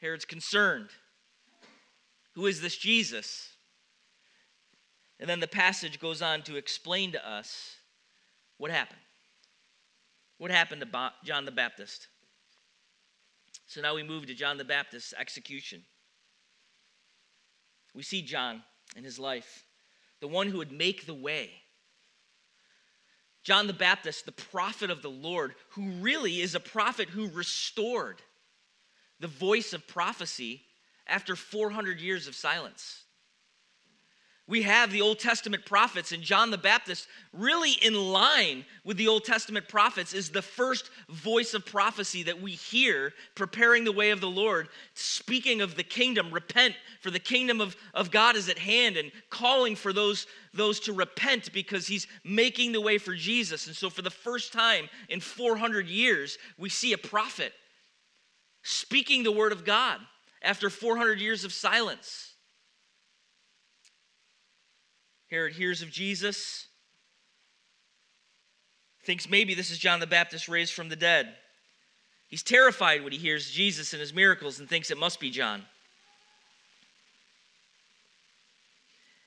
Herod's 0.00 0.24
concerned. 0.24 0.88
Who 2.34 2.46
is 2.46 2.60
this 2.60 2.76
Jesus? 2.76 3.50
And 5.20 5.30
then 5.30 5.38
the 5.38 5.46
passage 5.46 6.00
goes 6.00 6.20
on 6.20 6.42
to 6.42 6.56
explain 6.56 7.12
to 7.12 7.24
us 7.28 7.76
what 8.58 8.72
happened. 8.72 8.98
What 10.38 10.50
happened 10.50 10.80
to 10.80 11.12
John 11.24 11.44
the 11.44 11.52
Baptist? 11.52 12.08
So 13.68 13.80
now 13.80 13.94
we 13.94 14.02
move 14.02 14.26
to 14.26 14.34
John 14.34 14.58
the 14.58 14.64
Baptist's 14.64 15.14
execution. 15.16 15.84
We 17.94 18.02
see 18.02 18.22
John 18.22 18.64
in 18.96 19.04
his 19.04 19.20
life, 19.20 19.64
the 20.20 20.26
one 20.26 20.48
who 20.48 20.58
would 20.58 20.72
make 20.72 21.06
the 21.06 21.14
way 21.14 21.62
John 23.46 23.68
the 23.68 23.72
Baptist, 23.72 24.26
the 24.26 24.32
prophet 24.32 24.90
of 24.90 25.02
the 25.02 25.08
Lord, 25.08 25.54
who 25.70 25.88
really 26.00 26.40
is 26.40 26.56
a 26.56 26.60
prophet 26.60 27.08
who 27.08 27.28
restored 27.28 28.20
the 29.20 29.28
voice 29.28 29.72
of 29.72 29.86
prophecy 29.86 30.62
after 31.06 31.36
400 31.36 32.00
years 32.00 32.26
of 32.26 32.34
silence. 32.34 33.04
We 34.48 34.62
have 34.62 34.92
the 34.92 35.00
Old 35.00 35.18
Testament 35.18 35.64
prophets, 35.66 36.12
and 36.12 36.22
John 36.22 36.52
the 36.52 36.58
Baptist, 36.58 37.08
really 37.32 37.72
in 37.82 37.94
line 37.94 38.64
with 38.84 38.96
the 38.96 39.08
Old 39.08 39.24
Testament 39.24 39.66
prophets, 39.66 40.14
is 40.14 40.30
the 40.30 40.40
first 40.40 40.90
voice 41.08 41.52
of 41.52 41.66
prophecy 41.66 42.22
that 42.22 42.40
we 42.40 42.52
hear 42.52 43.12
preparing 43.34 43.82
the 43.82 43.90
way 43.90 44.10
of 44.10 44.20
the 44.20 44.30
Lord, 44.30 44.68
speaking 44.94 45.60
of 45.62 45.74
the 45.74 45.82
kingdom, 45.82 46.32
repent, 46.32 46.76
for 47.00 47.10
the 47.10 47.18
kingdom 47.18 47.60
of, 47.60 47.74
of 47.92 48.12
God 48.12 48.36
is 48.36 48.48
at 48.48 48.58
hand, 48.58 48.96
and 48.96 49.10
calling 49.30 49.74
for 49.74 49.92
those, 49.92 50.28
those 50.54 50.78
to 50.80 50.92
repent 50.92 51.52
because 51.52 51.88
he's 51.88 52.06
making 52.24 52.70
the 52.70 52.80
way 52.80 52.98
for 52.98 53.16
Jesus. 53.16 53.66
And 53.66 53.74
so, 53.74 53.90
for 53.90 54.02
the 54.02 54.10
first 54.10 54.52
time 54.52 54.88
in 55.08 55.18
400 55.18 55.88
years, 55.88 56.38
we 56.56 56.68
see 56.68 56.92
a 56.92 56.98
prophet 56.98 57.52
speaking 58.62 59.24
the 59.24 59.32
word 59.32 59.50
of 59.50 59.64
God 59.64 59.98
after 60.40 60.70
400 60.70 61.20
years 61.20 61.44
of 61.44 61.52
silence. 61.52 62.35
Herod 65.30 65.54
hears 65.54 65.82
of 65.82 65.90
Jesus, 65.90 66.66
thinks 69.02 69.28
maybe 69.28 69.54
this 69.54 69.70
is 69.70 69.78
John 69.78 70.00
the 70.00 70.06
Baptist 70.06 70.48
raised 70.48 70.72
from 70.72 70.88
the 70.88 70.96
dead. 70.96 71.34
He's 72.28 72.42
terrified 72.42 73.02
when 73.02 73.12
he 73.12 73.18
hears 73.18 73.50
Jesus 73.50 73.92
and 73.92 74.00
his 74.00 74.12
miracles 74.12 74.58
and 74.58 74.68
thinks 74.68 74.90
it 74.90 74.98
must 74.98 75.20
be 75.20 75.30
John. 75.30 75.62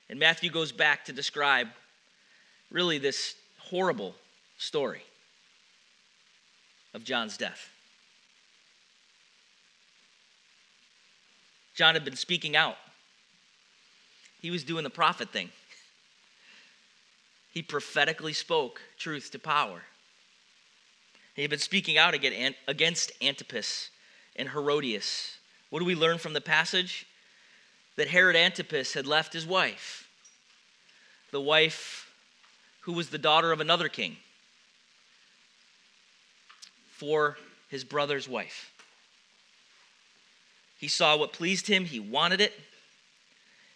And 0.10 0.20
Matthew 0.20 0.50
goes 0.50 0.72
back 0.72 1.06
to 1.06 1.14
describe 1.14 1.68
really 2.72 2.98
this 2.98 3.36
horrible 3.58 4.16
story 4.58 5.04
of 6.94 7.04
John's 7.04 7.38
death. 7.38 7.70
John 11.76 11.94
had 11.94 12.04
been 12.04 12.16
speaking 12.16 12.56
out, 12.56 12.76
he 14.42 14.52
was 14.52 14.64
doing 14.64 14.84
the 14.84 14.90
prophet 14.90 15.30
thing. 15.30 15.50
He 17.60 17.64
prophetically 17.64 18.32
spoke 18.32 18.80
truth 18.98 19.32
to 19.32 19.38
power. 19.38 19.82
He 21.36 21.42
had 21.42 21.52
been 21.52 21.60
speaking 21.60 21.98
out 21.98 22.14
against 22.14 23.12
Antipas 23.22 23.90
and 24.38 24.48
Herodias. 24.48 25.36
What 25.70 25.80
do 25.80 25.86
we 25.86 25.94
learn 25.94 26.20
from 26.20 26.32
the 26.32 26.40
passage? 26.40 27.06
That 27.98 28.08
Herod 28.08 28.38
Antipas 28.38 28.94
had 28.94 29.06
left 29.06 29.34
his 29.34 29.46
wife, 29.46 30.08
the 31.32 31.42
wife 31.42 32.10
who 32.84 32.94
was 32.94 33.10
the 33.10 33.18
daughter 33.18 33.52
of 33.52 33.60
another 33.60 33.90
king, 33.90 34.16
for 36.92 37.38
his 37.68 37.84
brother's 37.84 38.30
wife. 38.30 38.72
He 40.80 40.88
saw 40.88 41.18
what 41.18 41.34
pleased 41.34 41.68
him, 41.68 41.84
he 41.84 42.00
wanted 42.00 42.40
it, 42.40 42.54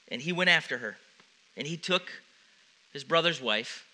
and 0.07 0.21
he 0.21 0.31
went 0.31 0.49
after 0.49 0.77
her. 0.77 0.95
And 1.57 1.67
he 1.67 1.75
took 1.75 2.09
his 2.93 3.03
brother's 3.03 3.41
wife. 3.41 3.85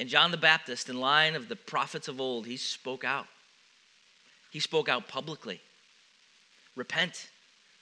And 0.00 0.08
John 0.08 0.30
the 0.30 0.36
Baptist, 0.36 0.88
in 0.88 0.98
line 0.98 1.36
of 1.36 1.48
the 1.48 1.56
prophets 1.56 2.08
of 2.08 2.20
old, 2.20 2.46
he 2.46 2.56
spoke 2.56 3.04
out. 3.04 3.26
He 4.50 4.60
spoke 4.60 4.88
out 4.88 5.06
publicly. 5.06 5.60
Repent, 6.74 7.28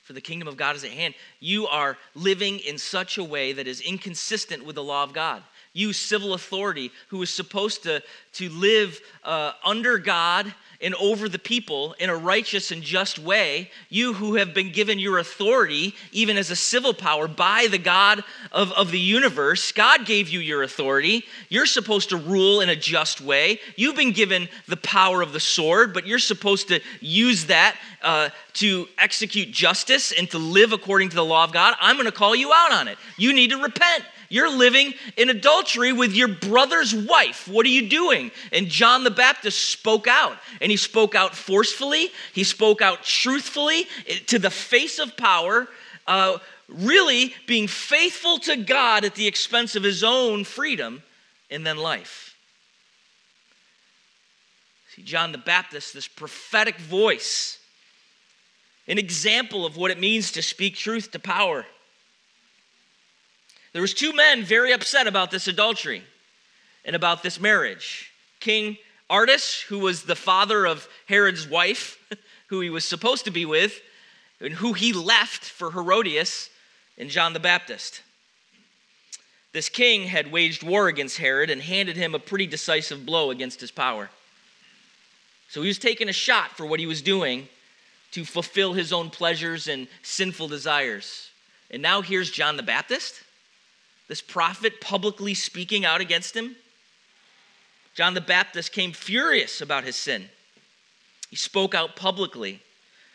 for 0.02 0.12
the 0.12 0.20
kingdom 0.20 0.48
of 0.48 0.56
God 0.56 0.76
is 0.76 0.84
at 0.84 0.90
hand. 0.90 1.14
You 1.40 1.66
are 1.68 1.96
living 2.14 2.58
in 2.58 2.76
such 2.76 3.16
a 3.16 3.24
way 3.24 3.52
that 3.52 3.66
is 3.66 3.80
inconsistent 3.80 4.66
with 4.66 4.74
the 4.74 4.82
law 4.82 5.04
of 5.04 5.14
God 5.14 5.42
you 5.72 5.92
civil 5.92 6.34
authority 6.34 6.90
who 7.08 7.22
is 7.22 7.30
supposed 7.30 7.82
to, 7.84 8.02
to 8.34 8.48
live 8.50 9.00
uh, 9.24 9.52
under 9.64 9.98
God 9.98 10.52
and 10.82 10.94
over 10.96 11.28
the 11.28 11.38
people 11.38 11.94
in 12.00 12.10
a 12.10 12.16
righteous 12.16 12.72
and 12.72 12.82
just 12.82 13.18
way, 13.18 13.70
you 13.88 14.12
who 14.12 14.34
have 14.34 14.52
been 14.52 14.72
given 14.72 14.98
your 14.98 15.18
authority, 15.18 15.94
even 16.10 16.36
as 16.36 16.50
a 16.50 16.56
civil 16.56 16.92
power, 16.92 17.28
by 17.28 17.68
the 17.70 17.78
God 17.78 18.24
of, 18.50 18.72
of 18.72 18.90
the 18.90 18.98
universe, 18.98 19.70
God 19.70 20.04
gave 20.04 20.28
you 20.28 20.40
your 20.40 20.64
authority. 20.64 21.24
You're 21.48 21.66
supposed 21.66 22.08
to 22.08 22.16
rule 22.16 22.60
in 22.60 22.68
a 22.68 22.76
just 22.76 23.20
way. 23.20 23.60
You've 23.76 23.96
been 23.96 24.12
given 24.12 24.48
the 24.66 24.76
power 24.76 25.22
of 25.22 25.32
the 25.32 25.40
sword, 25.40 25.94
but 25.94 26.06
you're 26.06 26.18
supposed 26.18 26.68
to 26.68 26.80
use 27.00 27.46
that 27.46 27.76
uh, 28.02 28.30
to 28.54 28.88
execute 28.98 29.52
justice 29.52 30.12
and 30.12 30.28
to 30.30 30.38
live 30.38 30.72
according 30.72 31.10
to 31.10 31.16
the 31.16 31.24
law 31.24 31.44
of 31.44 31.52
God. 31.52 31.74
I'm 31.80 31.96
going 31.96 32.06
to 32.06 32.12
call 32.12 32.34
you 32.34 32.52
out 32.52 32.72
on 32.72 32.88
it. 32.88 32.98
You 33.16 33.32
need 33.32 33.50
to 33.50 33.62
repent. 33.62 34.04
You're 34.32 34.56
living 34.56 34.94
in 35.18 35.28
adultery 35.28 35.92
with 35.92 36.14
your 36.14 36.28
brother's 36.28 36.94
wife. 36.94 37.46
What 37.46 37.66
are 37.66 37.68
you 37.68 37.86
doing? 37.86 38.30
And 38.50 38.66
John 38.66 39.04
the 39.04 39.10
Baptist 39.10 39.70
spoke 39.70 40.06
out, 40.06 40.38
and 40.62 40.70
he 40.70 40.78
spoke 40.78 41.14
out 41.14 41.34
forcefully, 41.34 42.10
he 42.32 42.42
spoke 42.42 42.80
out 42.80 43.02
truthfully 43.02 43.86
eh, 44.08 44.20
to 44.28 44.38
the 44.38 44.48
face 44.48 44.98
of 44.98 45.18
power. 45.18 45.68
Uh, 46.06 46.38
really 46.66 47.34
being 47.46 47.68
faithful 47.68 48.38
to 48.38 48.56
God 48.56 49.04
at 49.04 49.16
the 49.16 49.26
expense 49.26 49.76
of 49.76 49.82
his 49.82 50.02
own 50.02 50.44
freedom 50.44 51.02
and 51.50 51.66
then 51.66 51.76
life. 51.76 52.34
See, 54.96 55.02
John 55.02 55.32
the 55.32 55.38
Baptist, 55.38 55.92
this 55.92 56.08
prophetic 56.08 56.78
voice, 56.78 57.58
an 58.88 58.96
example 58.96 59.66
of 59.66 59.76
what 59.76 59.90
it 59.90 60.00
means 60.00 60.32
to 60.32 60.42
speak 60.42 60.74
truth 60.74 61.10
to 61.10 61.18
power. 61.18 61.66
There 63.72 63.82
was 63.82 63.94
two 63.94 64.12
men 64.12 64.44
very 64.44 64.72
upset 64.72 65.06
about 65.06 65.30
this 65.30 65.48
adultery 65.48 66.02
and 66.84 66.94
about 66.94 67.22
this 67.22 67.40
marriage. 67.40 68.12
King 68.40 68.76
Aretas, 69.10 69.60
who 69.62 69.78
was 69.78 70.02
the 70.02 70.16
father 70.16 70.66
of 70.66 70.88
Herod's 71.06 71.46
wife, 71.46 71.98
who 72.48 72.60
he 72.60 72.70
was 72.70 72.84
supposed 72.84 73.24
to 73.24 73.30
be 73.30 73.46
with, 73.46 73.80
and 74.40 74.54
who 74.54 74.72
he 74.72 74.92
left 74.92 75.44
for 75.44 75.70
Herodias 75.70 76.50
and 76.98 77.08
John 77.08 77.32
the 77.32 77.40
Baptist. 77.40 78.02
This 79.52 79.68
king 79.68 80.08
had 80.08 80.32
waged 80.32 80.62
war 80.62 80.88
against 80.88 81.18
Herod 81.18 81.50
and 81.50 81.62
handed 81.62 81.96
him 81.96 82.14
a 82.14 82.18
pretty 82.18 82.46
decisive 82.46 83.04
blow 83.04 83.30
against 83.30 83.60
his 83.60 83.70
power. 83.70 84.10
So 85.48 85.60
he 85.60 85.68
was 85.68 85.78
taking 85.78 86.08
a 86.08 86.14
shot 86.14 86.56
for 86.56 86.64
what 86.64 86.80
he 86.80 86.86
was 86.86 87.02
doing 87.02 87.48
to 88.12 88.24
fulfill 88.24 88.72
his 88.72 88.92
own 88.92 89.10
pleasures 89.10 89.68
and 89.68 89.86
sinful 90.02 90.48
desires. 90.48 91.30
And 91.70 91.82
now 91.82 92.00
here's 92.00 92.30
John 92.30 92.56
the 92.56 92.62
Baptist 92.62 93.21
this 94.12 94.20
prophet 94.20 94.78
publicly 94.78 95.32
speaking 95.32 95.86
out 95.86 96.02
against 96.02 96.36
him. 96.36 96.54
John 97.94 98.12
the 98.12 98.20
Baptist 98.20 98.70
came 98.70 98.92
furious 98.92 99.62
about 99.62 99.84
his 99.84 99.96
sin. 99.96 100.28
He 101.30 101.36
spoke 101.36 101.74
out 101.74 101.96
publicly 101.96 102.60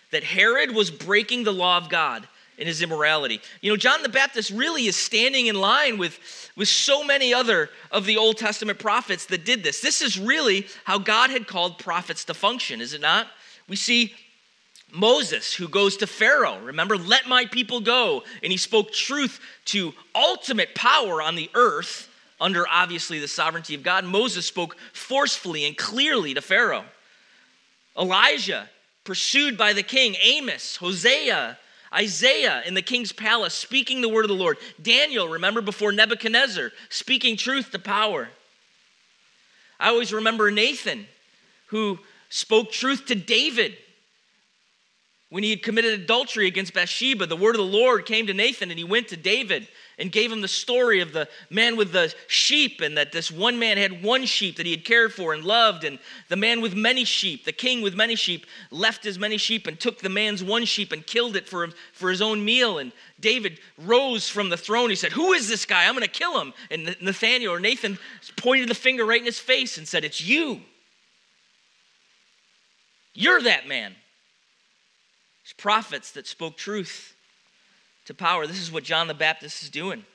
that 0.10 0.24
Herod 0.24 0.74
was 0.74 0.90
breaking 0.90 1.44
the 1.44 1.54
law 1.54 1.78
of 1.78 1.88
God 1.88 2.28
in 2.58 2.66
his 2.66 2.82
immorality. 2.82 3.42
You 3.62 3.72
know, 3.72 3.78
John 3.78 4.02
the 4.02 4.10
Baptist 4.10 4.50
really 4.50 4.88
is 4.88 4.96
standing 4.96 5.46
in 5.46 5.54
line 5.54 6.00
with, 6.00 6.18
with 6.56 6.68
so 6.68 7.04
many 7.04 7.32
other 7.32 7.70
of 7.92 8.08
the 8.08 8.18
Old 8.18 8.38
Testament 8.38 8.80
prophets 8.80 9.28
that 9.28 9.46
did 9.46 9.62
this. 9.62 9.82
This 9.82 10.02
is 10.02 10.18
really 10.18 10.66
how 10.84 10.98
God 10.98 11.30
had 11.30 11.46
called 11.46 11.78
prophets 11.78 12.26
to 12.26 12.34
function, 12.34 12.82
is 12.82 12.94
it 12.94 13.02
not? 13.02 13.28
We 13.70 13.76
see 13.76 14.16
Moses, 14.98 15.54
who 15.54 15.68
goes 15.68 15.98
to 15.98 16.08
Pharaoh, 16.08 16.60
remember, 16.60 16.98
let 16.98 17.28
my 17.28 17.46
people 17.46 17.82
go. 17.82 18.24
And 18.42 18.52
he 18.52 18.58
spoke 18.58 18.92
truth 18.92 19.40
to 19.66 19.94
ultimate 20.16 20.74
power 20.74 21.22
on 21.22 21.36
the 21.36 21.52
earth 21.54 22.10
under 22.42 22.68
obviously 22.68 23.20
the 23.20 23.28
sovereignty 23.28 23.76
of 23.76 23.84
God. 23.84 24.06
Moses 24.06 24.46
spoke 24.46 24.76
forcefully 24.94 25.66
and 25.66 25.78
clearly 25.78 26.34
to 26.34 26.42
Pharaoh. 26.42 26.86
Elijah, 27.98 28.70
pursued 29.04 29.56
by 29.56 29.74
the 29.74 29.84
king, 29.84 30.16
Amos, 30.22 30.78
Hosea, 30.78 31.58
Isaiah 31.94 32.64
in 32.66 32.74
the 32.74 32.82
king's 32.82 33.12
palace, 33.12 33.54
speaking 33.54 34.02
the 34.02 34.10
word 34.10 34.26
of 34.26 34.30
the 34.30 34.36
Lord. 34.36 34.58
Daniel, 34.82 35.28
remember, 35.28 35.62
before 35.62 35.92
Nebuchadnezzar, 35.92 36.72
speaking 36.90 37.38
truth 37.38 37.72
to 37.72 37.80
power. 37.80 38.30
I 39.80 39.90
always 39.90 40.12
remember 40.12 40.50
Nathan, 40.50 41.08
who 41.68 42.00
spoke 42.30 42.72
truth 42.72 43.06
to 43.06 43.16
David 43.16 43.78
when 45.30 45.44
he 45.44 45.50
had 45.50 45.62
committed 45.62 46.00
adultery 46.00 46.48
against 46.48 46.74
Bathsheba, 46.74 47.26
the 47.26 47.36
word 47.36 47.56
of 47.56 47.60
the 47.60 47.78
Lord 47.78 48.06
came 48.06 48.28
to 48.28 48.34
Nathan 48.34 48.70
and 48.70 48.80
he 48.80 48.86
went 48.86 49.10
to 49.10 49.18
David 49.18 49.68
and 50.00 50.10
gave 50.10 50.32
him 50.32 50.40
the 50.40 50.48
story 50.48 51.02
of 51.02 51.12
the 51.12 51.28
man 51.50 51.76
with 51.76 51.92
the 51.92 52.14
sheep 52.28 52.80
and 52.80 52.98
that 52.98 53.12
this 53.12 53.30
one 53.30 53.60
man 53.60 53.78
had 53.78 54.02
one 54.02 54.26
sheep 54.26 54.56
that 54.56 54.66
he 54.66 54.72
had 54.72 54.86
cared 54.86 55.12
for 55.12 55.34
and 55.34 55.44
loved 55.44 55.84
and 55.84 56.00
the 56.30 56.38
man 56.38 56.62
with 56.62 56.76
many 56.76 57.04
sheep, 57.04 57.44
the 57.44 57.52
king 57.52 57.82
with 57.82 57.94
many 57.94 58.16
sheep, 58.16 58.46
left 58.72 59.04
his 59.04 59.20
many 59.20 59.38
sheep 59.38 59.68
and 59.68 59.78
took 59.78 60.00
the 60.00 60.08
man's 60.08 60.42
one 60.42 60.64
sheep 60.64 60.94
and 60.94 61.06
killed 61.06 61.36
it 61.36 61.50
for, 61.50 61.68
for 61.92 62.10
his 62.10 62.22
own 62.22 62.46
meal. 62.46 62.78
And 62.78 62.94
David 63.20 63.60
rose 63.78 64.30
from 64.30 64.48
the 64.48 64.56
throne. 64.56 64.90
He 64.90 64.96
said, 64.96 65.12
Who 65.12 65.34
is 65.34 65.50
this 65.50 65.66
guy? 65.66 65.88
I'm 65.88 65.94
going 65.94 66.04
to 66.04 66.10
kill 66.10 66.40
him. 66.40 66.54
And 66.72 66.96
Nathaniel 67.02 67.54
or 67.54 67.60
Nathan 67.60 67.98
pointed 68.38 68.70
the 68.70 68.76
finger 68.76 69.04
right 69.04 69.20
in 69.20 69.26
his 69.26 69.40
face 69.40 69.78
and 69.78 69.86
said, 69.86 70.06
It's 70.06 70.22
you. 70.22 70.62
You're 73.14 73.42
that 73.42 73.68
man 73.68 73.96
prophets 75.54 76.12
that 76.12 76.28
spoke 76.28 76.58
truth 76.58 77.16
to 78.06 78.14
power. 78.14 78.48
This 78.48 78.60
is 78.60 78.72
what 78.72 78.84
John 78.84 79.08
the 79.08 79.14
Baptist 79.14 79.64
is 79.64 79.70
doing. 79.70 80.06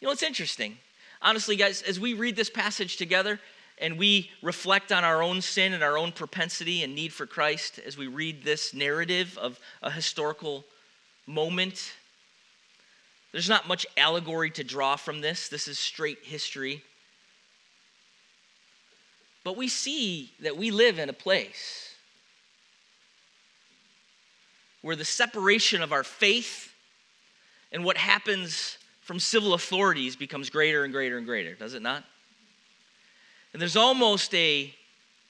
You 0.00 0.06
know, 0.06 0.12
it's 0.12 0.22
interesting. 0.22 0.78
Honestly, 1.20 1.56
guys, 1.56 1.82
as 1.82 1.98
we 1.98 2.14
read 2.14 2.36
this 2.36 2.50
passage 2.50 2.96
together 2.96 3.40
and 3.80 3.98
we 3.98 4.30
reflect 4.42 4.92
on 4.92 5.04
our 5.04 5.22
own 5.22 5.40
sin 5.40 5.72
and 5.72 5.82
our 5.82 5.98
own 5.98 6.12
propensity 6.12 6.82
and 6.82 6.94
need 6.94 7.12
for 7.12 7.26
Christ, 7.26 7.80
as 7.84 7.96
we 7.96 8.06
read 8.06 8.44
this 8.44 8.72
narrative 8.74 9.36
of 9.38 9.58
a 9.82 9.90
historical 9.90 10.64
moment, 11.26 11.92
There's 13.32 13.48
not 13.48 13.68
much 13.68 13.86
allegory 13.96 14.50
to 14.52 14.64
draw 14.64 14.96
from 14.96 15.20
this. 15.20 15.48
This 15.48 15.68
is 15.68 15.78
straight 15.78 16.18
history. 16.22 16.82
But 19.44 19.56
we 19.56 19.68
see 19.68 20.32
that 20.40 20.56
we 20.56 20.70
live 20.70 20.98
in 20.98 21.08
a 21.08 21.14
place 21.14 21.87
where 24.82 24.96
the 24.96 25.04
separation 25.04 25.82
of 25.82 25.92
our 25.92 26.04
faith 26.04 26.72
and 27.72 27.84
what 27.84 27.96
happens 27.96 28.78
from 29.00 29.18
civil 29.18 29.54
authorities 29.54 30.16
becomes 30.16 30.50
greater 30.50 30.84
and 30.84 30.92
greater 30.92 31.18
and 31.18 31.26
greater, 31.26 31.54
does 31.54 31.74
it 31.74 31.82
not? 31.82 32.04
And 33.52 33.60
there's 33.60 33.76
almost 33.76 34.34
a, 34.34 34.72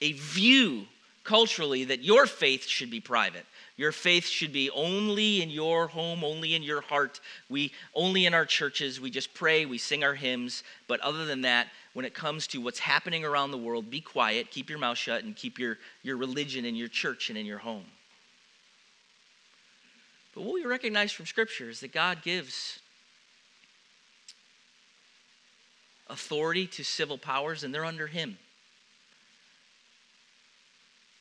a 0.01 0.13
view 0.13 0.87
culturally 1.25 1.85
that 1.85 2.03
your 2.03 2.27
faith 2.27 2.67
should 2.67 2.91
be 2.91 3.01
private. 3.01 3.45
Your 3.77 3.93
faith 3.93 4.27
should 4.27 4.53
be 4.53 4.71
only 4.71 5.43
in 5.43 5.51
your 5.51 5.87
home, 5.87 6.25
only 6.25 6.55
in 6.55 6.63
your 6.63 6.81
heart. 6.81 7.21
We 7.49 7.73
only 7.95 8.27
in 8.27 8.35
our 8.35 8.47
churches, 8.47 9.01
we 9.01 9.11
just 9.11 9.35
pray, 9.35 9.67
we 9.67 9.79
sing 9.79 10.03
our 10.03 10.15
hymns, 10.15 10.65
but 10.89 11.01
other 11.01 11.27
than 11.27 11.43
that, 11.43 11.69
when 11.93 12.05
it 12.05 12.15
comes 12.15 12.47
to 12.49 12.61
what's 12.61 12.79
happening 12.79 13.25
around 13.25 13.51
the 13.51 13.59
world, 13.59 13.91
be 13.91 14.01
quiet, 14.01 14.51
keep 14.51 14.69
your 14.69 14.79
mouth 14.79 14.99
shut 14.99 15.23
and 15.23 15.37
keep 15.37 15.59
your 15.59 15.79
your 16.03 16.17
religion 16.17 16.65
in 16.65 16.75
your 16.75 16.89
church 16.89 17.29
and 17.29 17.39
in 17.39 17.47
your 17.47 17.59
home. 17.59 17.85
But 20.39 20.45
what 20.45 20.55
we 20.55 20.65
recognize 20.65 21.11
from 21.11 21.27
scripture 21.27 21.69
is 21.69 21.81
that 21.81 21.91
God 21.91 22.23
gives 22.23 22.79
authority 26.09 26.69
to 26.69 26.85
civil 26.85 27.19
powers 27.19 27.65
and 27.65 27.75
they're 27.75 27.85
under 27.85 28.07
him. 28.07 28.39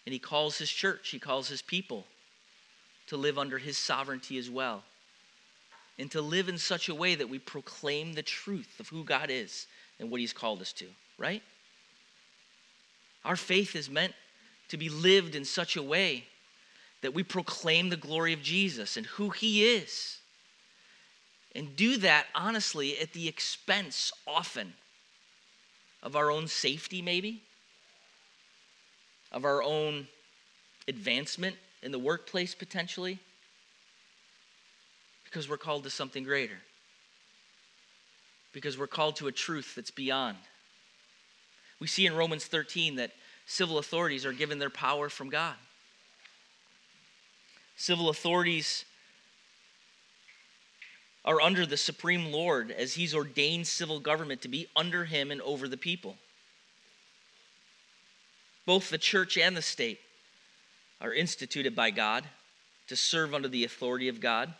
And 0.06 0.14
he 0.14 0.20
calls 0.20 0.60
his 0.60 0.70
church, 0.70 1.10
he 1.10 1.18
calls 1.18 1.50
his 1.50 1.64
people 1.64 2.06
to 3.08 3.18
live 3.18 3.40
under 3.40 3.58
his 3.58 3.76
sovereignty 3.76 4.38
as 4.38 4.52
well. 4.52 4.84
And 5.98 6.12
to 6.12 6.22
live 6.22 6.48
in 6.48 6.60
such 6.60 6.88
a 6.88 6.94
way 6.94 7.16
that 7.16 7.28
we 7.28 7.40
proclaim 7.40 8.14
the 8.14 8.22
truth 8.22 8.80
of 8.80 8.88
who 8.88 9.04
God 9.04 9.32
is 9.32 9.66
and 10.00 10.12
what 10.12 10.20
he's 10.22 10.32
called 10.32 10.62
us 10.62 10.72
to, 10.74 10.86
right? 11.18 11.42
Our 13.26 13.36
faith 13.36 13.76
is 13.76 13.90
meant 13.90 14.14
to 14.68 14.78
be 14.78 14.90
lived 14.90 15.34
in 15.34 15.44
such 15.44 15.76
a 15.76 15.82
way 15.82 16.26
that 17.08 17.14
we 17.14 17.24
proclaim 17.24 17.88
the 17.88 17.96
glory 17.96 18.34
of 18.34 18.42
Jesus 18.42 18.98
and 18.98 19.06
who 19.06 19.30
he 19.30 19.64
is. 19.64 20.18
And 21.56 21.74
do 21.74 21.96
that 22.00 22.26
honestly 22.36 23.00
at 23.00 23.14
the 23.14 23.30
expense 23.30 24.12
often 24.28 24.74
of 26.04 26.18
our 26.18 26.30
own 26.30 26.50
safety, 26.50 27.02
maybe, 27.02 27.44
of 29.32 29.46
our 29.46 29.64
own 29.64 30.10
advancement 30.90 31.56
in 31.82 31.94
the 31.94 31.98
workplace 31.98 32.54
potentially 32.54 33.20
because 35.24 35.48
we're 35.48 35.56
called 35.56 35.86
to 35.86 35.90
something 35.90 36.26
greater. 36.26 36.58
Because 38.52 38.78
we're 38.78 38.88
called 38.88 39.16
to 39.16 39.28
a 39.28 39.32
truth 39.32 39.76
that's 39.76 39.92
beyond. 39.92 40.36
We 41.80 41.88
see 41.88 42.06
in 42.06 42.18
Romans 42.18 42.44
13 42.44 42.98
that 42.98 43.12
civil 43.46 43.78
authorities 43.78 44.26
are 44.26 44.34
given 44.34 44.60
their 44.60 44.70
power 44.70 45.08
from 45.08 45.30
God. 45.30 45.56
Civil 47.78 48.10
authorities 48.10 48.86
are 51.24 51.40
under 51.40 51.64
the 51.64 51.78
supreme 51.78 52.32
Lord 52.32 52.72
as 52.72 52.96
he's 52.96 53.14
ordained 53.14 53.68
civil 53.68 54.00
government 54.00 54.42
to 54.42 54.48
be 54.48 54.68
under 54.76 55.06
him 55.06 55.30
and 55.30 55.40
over 55.44 55.68
the 55.68 55.78
people. 55.78 56.18
Both 58.66 58.90
the 58.90 58.98
church 58.98 59.38
and 59.38 59.56
the 59.56 59.62
state 59.62 60.00
are 61.00 61.14
instituted 61.14 61.76
by 61.76 61.92
God 61.92 62.24
to 62.88 62.96
serve 62.96 63.36
under 63.36 63.48
the 63.48 63.64
authority 63.64 64.08
of 64.08 64.20
God. 64.20 64.52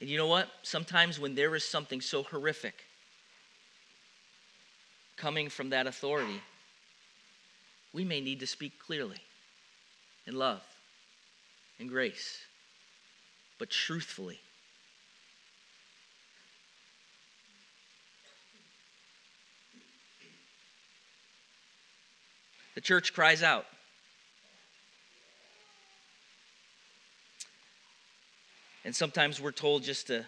And 0.00 0.08
you 0.08 0.16
know 0.16 0.26
what? 0.26 0.48
Sometimes 0.62 1.20
when 1.20 1.34
there 1.34 1.54
is 1.54 1.64
something 1.64 2.00
so 2.00 2.22
horrific 2.22 2.82
coming 5.18 5.50
from 5.50 5.68
that 5.70 5.86
authority, 5.86 6.40
we 7.92 8.04
may 8.04 8.22
need 8.22 8.40
to 8.40 8.46
speak 8.46 8.78
clearly 8.78 9.18
in 10.26 10.34
love 10.34 10.62
and 11.78 11.88
grace, 11.88 12.38
but 13.58 13.70
truthfully. 13.70 14.40
The 22.74 22.80
church 22.82 23.14
cries 23.14 23.42
out 23.42 23.66
And 28.86 28.94
sometimes 28.94 29.40
we're 29.40 29.50
told 29.50 29.82
just 29.82 30.06
to 30.06 30.24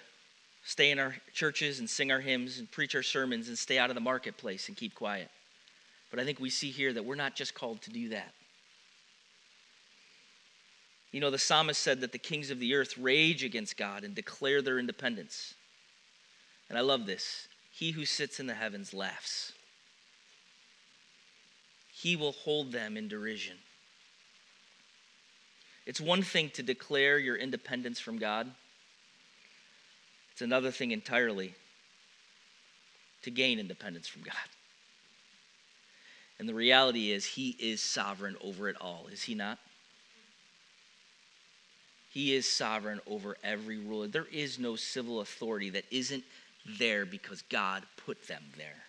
stay 0.64 0.90
in 0.90 0.98
our 0.98 1.14
churches 1.32 1.78
and 1.78 1.88
sing 1.88 2.10
our 2.10 2.18
hymns 2.18 2.58
and 2.58 2.68
preach 2.68 2.96
our 2.96 3.04
sermons 3.04 3.46
and 3.46 3.56
stay 3.56 3.78
out 3.78 3.88
of 3.88 3.94
the 3.94 4.00
marketplace 4.00 4.66
and 4.66 4.76
keep 4.76 4.96
quiet. 4.96 5.30
But 6.10 6.18
I 6.18 6.24
think 6.24 6.40
we 6.40 6.50
see 6.50 6.72
here 6.72 6.92
that 6.92 7.04
we're 7.04 7.14
not 7.14 7.36
just 7.36 7.54
called 7.54 7.82
to 7.82 7.90
do 7.90 8.08
that. 8.08 8.34
You 11.12 11.20
know, 11.20 11.30
the 11.30 11.38
psalmist 11.38 11.80
said 11.80 12.00
that 12.02 12.12
the 12.12 12.18
kings 12.18 12.50
of 12.50 12.60
the 12.60 12.74
earth 12.74 12.98
rage 12.98 13.42
against 13.42 13.76
God 13.76 14.04
and 14.04 14.14
declare 14.14 14.60
their 14.60 14.78
independence. 14.78 15.54
And 16.68 16.76
I 16.76 16.82
love 16.82 17.06
this. 17.06 17.48
He 17.72 17.92
who 17.92 18.04
sits 18.04 18.40
in 18.40 18.46
the 18.46 18.54
heavens 18.54 18.92
laughs, 18.92 19.52
he 21.92 22.14
will 22.16 22.32
hold 22.32 22.72
them 22.72 22.96
in 22.96 23.08
derision. 23.08 23.56
It's 25.86 26.00
one 26.00 26.22
thing 26.22 26.50
to 26.50 26.62
declare 26.62 27.18
your 27.18 27.36
independence 27.36 27.98
from 27.98 28.18
God, 28.18 28.50
it's 30.32 30.42
another 30.42 30.70
thing 30.70 30.90
entirely 30.90 31.54
to 33.22 33.30
gain 33.30 33.58
independence 33.58 34.06
from 34.06 34.22
God. 34.22 34.34
And 36.38 36.48
the 36.48 36.54
reality 36.54 37.10
is, 37.10 37.24
He 37.24 37.56
is 37.58 37.80
sovereign 37.80 38.36
over 38.40 38.68
it 38.68 38.76
all, 38.80 39.08
is 39.10 39.22
He 39.22 39.34
not? 39.34 39.58
He 42.10 42.34
is 42.34 42.48
sovereign 42.48 43.00
over 43.06 43.36
every 43.44 43.78
ruler. 43.78 44.08
There 44.08 44.26
is 44.32 44.58
no 44.58 44.76
civil 44.76 45.20
authority 45.20 45.70
that 45.70 45.84
isn't 45.90 46.24
there 46.78 47.04
because 47.04 47.42
God 47.42 47.84
put 48.04 48.26
them 48.26 48.42
there. 48.56 48.84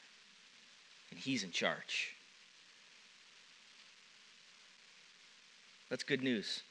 And 1.12 1.20
He's 1.20 1.44
in 1.44 1.52
charge. 1.52 2.14
That's 5.90 6.04
good 6.04 6.22
news. 6.22 6.62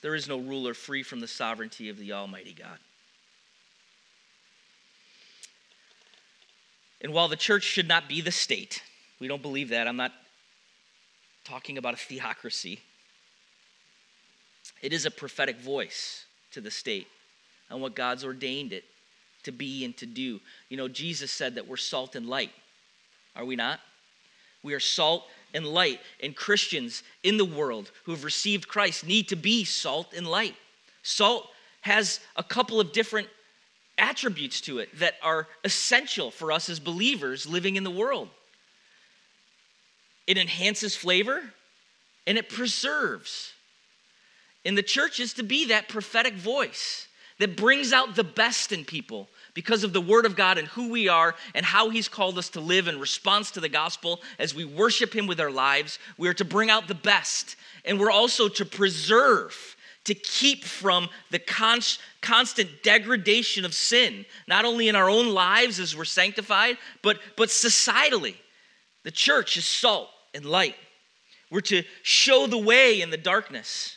There 0.00 0.14
is 0.14 0.28
no 0.28 0.38
ruler 0.38 0.74
free 0.74 1.02
from 1.02 1.20
the 1.20 1.26
sovereignty 1.26 1.88
of 1.88 1.98
the 1.98 2.12
Almighty 2.12 2.54
God. 2.56 2.78
And 7.00 7.12
while 7.12 7.28
the 7.28 7.36
church 7.36 7.62
should 7.62 7.88
not 7.88 8.08
be 8.08 8.20
the 8.20 8.32
state, 8.32 8.82
we 9.20 9.28
don't 9.28 9.42
believe 9.42 9.68
that. 9.70 9.86
I'm 9.86 9.96
not 9.96 10.12
talking 11.44 11.78
about 11.78 11.94
a 11.94 11.96
theocracy. 11.96 12.80
It 14.82 14.92
is 14.92 15.06
a 15.06 15.10
prophetic 15.10 15.58
voice 15.60 16.24
to 16.52 16.60
the 16.60 16.70
state 16.70 17.08
and 17.70 17.80
what 17.80 17.94
God's 17.94 18.24
ordained 18.24 18.72
it 18.72 18.84
to 19.44 19.52
be 19.52 19.84
and 19.84 19.96
to 19.96 20.06
do. 20.06 20.40
You 20.68 20.76
know, 20.76 20.88
Jesus 20.88 21.30
said 21.30 21.54
that 21.54 21.66
we're 21.66 21.76
salt 21.76 22.16
and 22.16 22.28
light. 22.28 22.50
Are 23.36 23.44
we 23.44 23.56
not? 23.56 23.80
We 24.62 24.74
are 24.74 24.80
salt 24.80 25.24
and 25.54 25.66
light. 25.66 26.00
And 26.22 26.34
Christians 26.34 27.02
in 27.22 27.36
the 27.36 27.44
world 27.44 27.90
who 28.04 28.12
have 28.12 28.24
received 28.24 28.68
Christ 28.68 29.06
need 29.06 29.28
to 29.28 29.36
be 29.36 29.64
salt 29.64 30.12
and 30.14 30.26
light. 30.26 30.54
Salt 31.02 31.48
has 31.82 32.20
a 32.36 32.42
couple 32.42 32.80
of 32.80 32.92
different 32.92 33.28
attributes 33.96 34.60
to 34.62 34.78
it 34.78 34.96
that 34.98 35.14
are 35.22 35.48
essential 35.64 36.30
for 36.30 36.52
us 36.52 36.68
as 36.68 36.78
believers 36.78 37.46
living 37.46 37.76
in 37.76 37.84
the 37.84 37.90
world. 37.90 38.28
It 40.26 40.38
enhances 40.38 40.94
flavor 40.94 41.42
and 42.26 42.36
it 42.36 42.48
preserves. 42.48 43.52
And 44.68 44.76
the 44.76 44.82
church 44.82 45.18
is 45.18 45.32
to 45.32 45.42
be 45.42 45.68
that 45.68 45.88
prophetic 45.88 46.34
voice 46.34 47.08
that 47.38 47.56
brings 47.56 47.90
out 47.90 48.14
the 48.14 48.22
best 48.22 48.70
in 48.70 48.84
people 48.84 49.30
because 49.54 49.82
of 49.82 49.94
the 49.94 50.00
Word 50.00 50.26
of 50.26 50.36
God 50.36 50.58
and 50.58 50.68
who 50.68 50.90
we 50.90 51.08
are 51.08 51.34
and 51.54 51.64
how 51.64 51.88
He's 51.88 52.06
called 52.06 52.36
us 52.36 52.50
to 52.50 52.60
live 52.60 52.86
in 52.86 53.00
response 53.00 53.50
to 53.52 53.60
the 53.60 53.70
gospel 53.70 54.20
as 54.38 54.54
we 54.54 54.66
worship 54.66 55.16
Him 55.16 55.26
with 55.26 55.40
our 55.40 55.50
lives. 55.50 55.98
We 56.18 56.28
are 56.28 56.34
to 56.34 56.44
bring 56.44 56.68
out 56.68 56.86
the 56.86 56.94
best, 56.94 57.56
and 57.86 57.98
we're 57.98 58.10
also 58.10 58.46
to 58.46 58.66
preserve, 58.66 59.74
to 60.04 60.12
keep 60.12 60.64
from 60.64 61.08
the 61.30 61.38
con- 61.38 61.80
constant 62.20 62.82
degradation 62.82 63.64
of 63.64 63.72
sin, 63.72 64.26
not 64.46 64.66
only 64.66 64.90
in 64.90 64.96
our 64.96 65.08
own 65.08 65.28
lives 65.28 65.80
as 65.80 65.96
we're 65.96 66.04
sanctified, 66.04 66.76
but, 67.00 67.18
but 67.38 67.48
societally. 67.48 68.34
The 69.02 69.12
church 69.12 69.56
is 69.56 69.64
salt 69.64 70.10
and 70.34 70.44
light. 70.44 70.76
We're 71.50 71.62
to 71.62 71.84
show 72.02 72.46
the 72.46 72.58
way 72.58 73.00
in 73.00 73.08
the 73.08 73.16
darkness. 73.16 73.94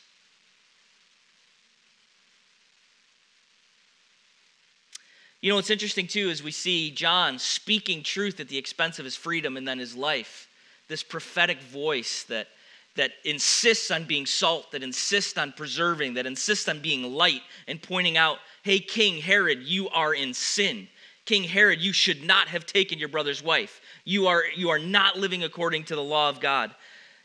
You 5.41 5.49
know, 5.49 5.55
what's 5.55 5.71
interesting 5.71 6.05
too 6.05 6.29
is 6.29 6.43
we 6.43 6.51
see 6.51 6.91
John 6.91 7.39
speaking 7.39 8.03
truth 8.03 8.39
at 8.39 8.47
the 8.47 8.59
expense 8.59 8.99
of 8.99 9.05
his 9.05 9.15
freedom 9.15 9.57
and 9.57 9.67
then 9.67 9.79
his 9.79 9.95
life. 9.95 10.47
This 10.87 11.01
prophetic 11.01 11.59
voice 11.61 12.23
that, 12.25 12.47
that 12.95 13.11
insists 13.25 13.89
on 13.89 14.03
being 14.03 14.27
salt, 14.27 14.71
that 14.71 14.83
insists 14.83 15.37
on 15.39 15.53
preserving, 15.53 16.13
that 16.13 16.27
insists 16.27 16.69
on 16.69 16.79
being 16.79 17.03
light 17.03 17.41
and 17.67 17.81
pointing 17.81 18.17
out 18.17 18.37
hey, 18.63 18.79
King 18.79 19.19
Herod, 19.19 19.63
you 19.63 19.89
are 19.89 20.13
in 20.13 20.35
sin. 20.35 20.87
King 21.25 21.43
Herod, 21.43 21.81
you 21.81 21.93
should 21.93 22.23
not 22.23 22.47
have 22.47 22.67
taken 22.67 22.99
your 22.99 23.09
brother's 23.09 23.41
wife. 23.41 23.81
You 24.05 24.27
are, 24.27 24.43
you 24.55 24.69
are 24.69 24.77
not 24.77 25.17
living 25.17 25.43
according 25.43 25.85
to 25.85 25.95
the 25.95 26.03
law 26.03 26.29
of 26.29 26.39
God. 26.39 26.69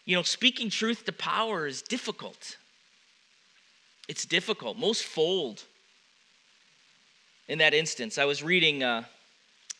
You 0.06 0.16
know, 0.16 0.22
speaking 0.22 0.70
truth 0.70 1.04
to 1.04 1.12
power 1.12 1.66
is 1.66 1.82
difficult. 1.82 2.56
It's 4.08 4.24
difficult. 4.24 4.78
Most 4.78 5.04
fold 5.04 5.64
in 7.48 7.58
that 7.58 7.74
instance. 7.74 8.18
I 8.18 8.24
was 8.24 8.42
reading 8.42 8.82
uh, 8.82 9.04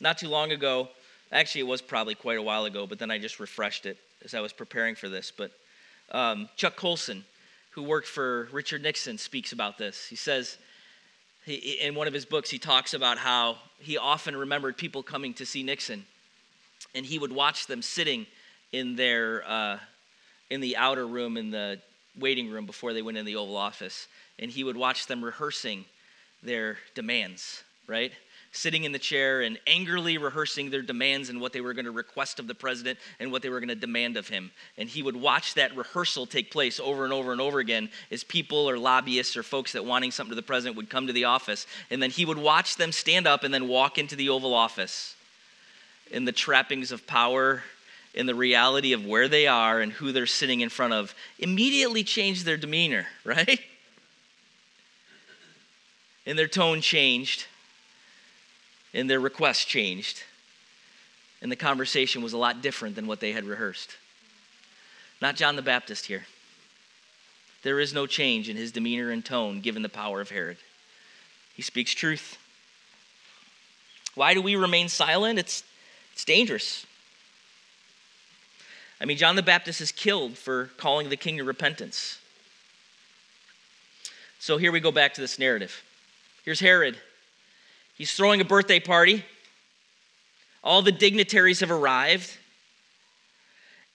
not 0.01 0.19
too 0.19 0.29
long 0.29 0.53
ago, 0.53 0.89
actually, 1.33 1.63
it 1.63 1.67
was 1.67 1.83
probably 1.83 2.15
quite 2.15 2.39
a 2.39 2.43
while 2.43 2.65
ago, 2.65 2.87
but 2.87 2.99
then 2.99 3.11
I 3.11 3.19
just 3.19 3.41
refreshed 3.41 3.87
it 3.87 3.99
as 4.25 4.35
I 4.35 4.41
was 4.41 4.53
preparing 4.53 4.95
for 4.95 5.09
this. 5.09 5.33
But 5.37 5.53
um, 6.13 6.49
Chuck 6.57 6.77
Colson, 6.77 7.25
who 7.71 7.83
worked 7.83 8.09
for 8.09 8.49
Richard 8.53 8.83
Nixon, 8.83 9.19
speaks 9.19 9.53
about 9.53 9.79
this. 9.79 10.07
He 10.07 10.17
says, 10.17 10.59
he, 11.45 11.79
in 11.81 11.95
one 11.95 12.07
of 12.09 12.15
his 12.15 12.25
books, 12.25 12.51
he 12.51 12.59
talks 12.59 12.95
about 12.95 13.19
how 13.19 13.59
he 13.79 13.97
often 13.99 14.37
remembered 14.37 14.77
people 14.77 15.03
coming 15.03 15.35
to 15.35 15.47
see 15.47 15.63
Nixon, 15.63 16.05
and 16.95 17.05
he 17.05 17.19
would 17.19 17.33
watch 17.33 17.67
them 17.67 17.83
sitting 17.83 18.27
in 18.73 18.97
their 18.97 19.45
uh, 19.47 19.79
in 20.51 20.61
the 20.61 20.77
outer 20.77 21.07
room 21.07 21.37
in 21.37 21.51
the 21.51 21.81
waiting 22.19 22.51
room 22.51 22.67
before 22.67 22.93
they 22.93 23.03
went 23.03 23.19
in 23.19 23.25
the 23.25 23.37
Oval 23.37 23.57
Office, 23.57 24.07
and 24.39 24.51
he 24.51 24.65
would 24.65 24.77
watch 24.77 25.07
them 25.07 25.25
rehearsing 25.25 25.85
their 26.47 26.79
demands, 26.95 27.63
right? 27.87 28.13
Sitting 28.53 28.85
in 28.85 28.93
the 28.93 28.99
chair 28.99 29.43
and 29.43 29.59
angrily 29.67 30.17
rehearsing 30.17 30.71
their 30.71 30.81
demands 30.81 31.29
and 31.29 31.41
what 31.41 31.53
they 31.53 31.61
were 31.61 31.75
going 31.75 31.85
to 31.85 31.91
request 31.91 32.39
of 32.39 32.47
the 32.47 32.55
president 32.55 32.99
and 33.21 33.31
what 33.31 33.43
they 33.43 33.51
were 33.51 33.61
going 33.61 33.69
to 33.69 33.75
demand 33.75 34.17
of 34.17 34.29
him. 34.29 34.51
And 34.79 34.89
he 34.89 35.03
would 35.03 35.17
watch 35.17 35.55
that 35.55 35.77
rehearsal 35.77 36.27
take 36.27 36.51
place 36.51 36.81
over 36.81 37.05
and 37.05 37.13
over 37.13 37.33
and 37.33 37.41
over 37.41 37.59
again 37.59 37.91
as 38.11 38.25
people 38.25 38.71
or 38.71 38.79
lobbyists 38.79 39.37
or 39.37 39.43
folks 39.43 39.73
that 39.73 39.85
wanting 39.85 40.11
something 40.11 40.31
to 40.31 40.37
the 40.37 40.43
president 40.43 40.77
would 40.77 40.89
come 40.89 41.07
to 41.07 41.13
the 41.13 41.25
office. 41.25 41.67
And 41.91 42.03
then 42.03 42.11
he 42.11 42.25
would 42.25 42.39
watch 42.39 42.77
them 42.77 42.93
stand 42.93 43.27
up 43.27 43.45
and 43.45 43.53
then 43.53 43.69
walk 43.69 43.99
into 43.99 44.17
the 44.17 44.31
Oval 44.31 44.55
Office 44.55 45.15
in 46.11 46.25
the 46.25 46.33
trappings 46.33 46.93
of 46.93 47.07
power 47.07 47.63
in 48.15 48.25
the 48.25 48.35
reality 48.35 48.95
of 48.95 49.05
where 49.05 49.29
they 49.29 49.47
are 49.47 49.81
and 49.81 49.93
who 49.93 50.11
they're 50.11 50.27
sitting 50.27 50.61
in 50.63 50.71
front 50.71 50.95
of 50.95 51.15
immediately 51.39 52.03
change 52.03 52.45
their 52.45 52.57
demeanor, 52.57 53.07
right? 53.25 53.61
And 56.27 56.39
their 56.39 56.49
tone 56.49 56.81
changed, 56.81 57.47
and 58.93 59.09
their 59.09 59.21
request 59.21 59.69
changed, 59.69 60.25
and 61.41 61.51
the 61.51 61.57
conversation 61.57 62.23
was 62.23 62.33
a 62.33 62.39
lot 62.39 62.61
different 62.61 62.97
than 62.97 63.07
what 63.07 63.21
they 63.21 63.33
had 63.33 63.45
rehearsed. 63.45 63.97
Not 65.23 65.37
John 65.37 65.57
the 65.57 65.63
Baptist 65.63 66.07
here. 66.07 66.27
There 67.63 67.81
is 67.81 67.95
no 67.95 68.07
change 68.07 68.49
in 68.49 68.57
his 68.57 68.73
demeanor 68.73 69.11
and 69.11 69.25
tone 69.25 69.61
given 69.61 69.83
the 69.83 69.89
power 69.89 70.21
of 70.21 70.31
Herod. 70.31 70.59
He 71.55 71.63
speaks 71.63 71.93
truth. 71.93 72.39
Why 74.15 74.35
do 74.35 74.43
we 74.43 74.57
remain 74.57 74.89
silent? 74.89 75.39
It's, 75.39 75.65
it's 76.13 76.25
dangerous. 76.25 76.87
I 79.01 79.05
mean, 79.05 79.17
John 79.17 79.37
the 79.37 79.43
Baptist 79.43 79.81
is 79.81 79.93
killed 79.93 80.39
for 80.39 80.71
calling 80.77 81.09
the 81.09 81.17
king 81.17 81.37
to 81.39 81.45
repentance. 81.45 82.19
So 84.39 84.59
here 84.59 84.73
we 84.73 84.81
go 84.81 84.93
back 84.93 85.15
to 85.15 85.21
this 85.21 85.39
narrative. 85.39 85.83
Here's 86.47 86.61
Herod. 86.61 86.97
He's 87.99 88.13
throwing 88.13 88.41
a 88.41 88.45
birthday 88.45 88.79
party. 88.79 89.25
All 90.63 90.81
the 90.81 90.93
dignitaries 90.93 91.59
have 91.59 91.73
arrived. 91.73 92.31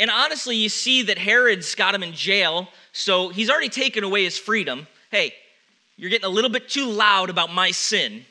And 0.02 0.12
honestly, 0.12 0.58
you 0.58 0.68
see 0.68 1.04
that 1.04 1.18
Herod's 1.18 1.76
got 1.76 1.96
him 1.96 2.04
in 2.04 2.12
jail, 2.12 2.68
so 2.92 3.30
he's 3.30 3.50
already 3.50 3.70
taken 3.70 4.04
away 4.04 4.26
his 4.26 4.38
freedom. 4.38 4.86
Hey, 5.12 5.34
you're 5.96 6.10
getting 6.10 6.26
a 6.26 6.30
little 6.30 6.50
bit 6.50 6.68
too 6.68 6.88
loud 6.88 7.30
about 7.30 7.54
my 7.54 7.72
sin. 7.72 8.26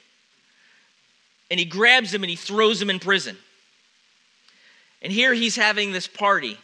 And 1.50 1.58
he 1.58 1.64
grabs 1.64 2.12
him 2.12 2.22
and 2.22 2.28
he 2.28 2.36
throws 2.36 2.80
him 2.80 2.90
in 2.90 2.98
prison. 2.98 3.38
And 5.00 5.10
here 5.10 5.32
he's 5.32 5.56
having 5.56 5.92
this 5.92 6.06
party. 6.06 6.58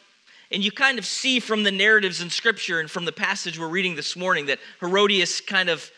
And 0.51 0.63
you 0.63 0.71
kind 0.71 0.99
of 0.99 1.07
see 1.07 1.41
from 1.41 1.63
the 1.63 1.73
narratives 1.73 2.21
in 2.21 2.29
Scripture 2.29 2.81
and 2.81 2.91
from 2.91 3.07
the 3.07 3.13
passage 3.13 3.59
we're 3.59 3.67
reading 3.67 3.97
this 3.97 4.15
morning 4.15 4.47
that 4.47 4.59
Herodias 4.81 5.41
kind 5.41 5.71
of 5.71 5.91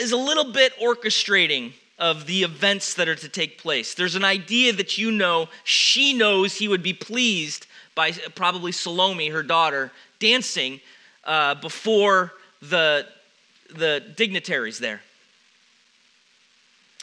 is 0.00 0.12
a 0.12 0.16
little 0.16 0.52
bit 0.52 0.72
orchestrating 0.80 1.72
of 1.98 2.26
the 2.26 2.42
events 2.42 2.94
that 2.94 3.08
are 3.08 3.14
to 3.14 3.28
take 3.28 3.58
place. 3.58 3.94
There's 3.94 4.14
an 4.14 4.24
idea 4.24 4.72
that 4.72 4.98
you 4.98 5.10
know 5.10 5.48
she 5.64 6.12
knows 6.12 6.56
he 6.56 6.68
would 6.68 6.82
be 6.82 6.92
pleased 6.92 7.66
by 7.94 8.12
probably 8.34 8.72
Salome, 8.72 9.28
her 9.28 9.42
daughter, 9.42 9.92
dancing 10.18 10.80
uh, 11.24 11.54
before 11.56 12.32
the, 12.60 13.06
the 13.74 14.02
dignitaries 14.16 14.78
there. 14.78 15.00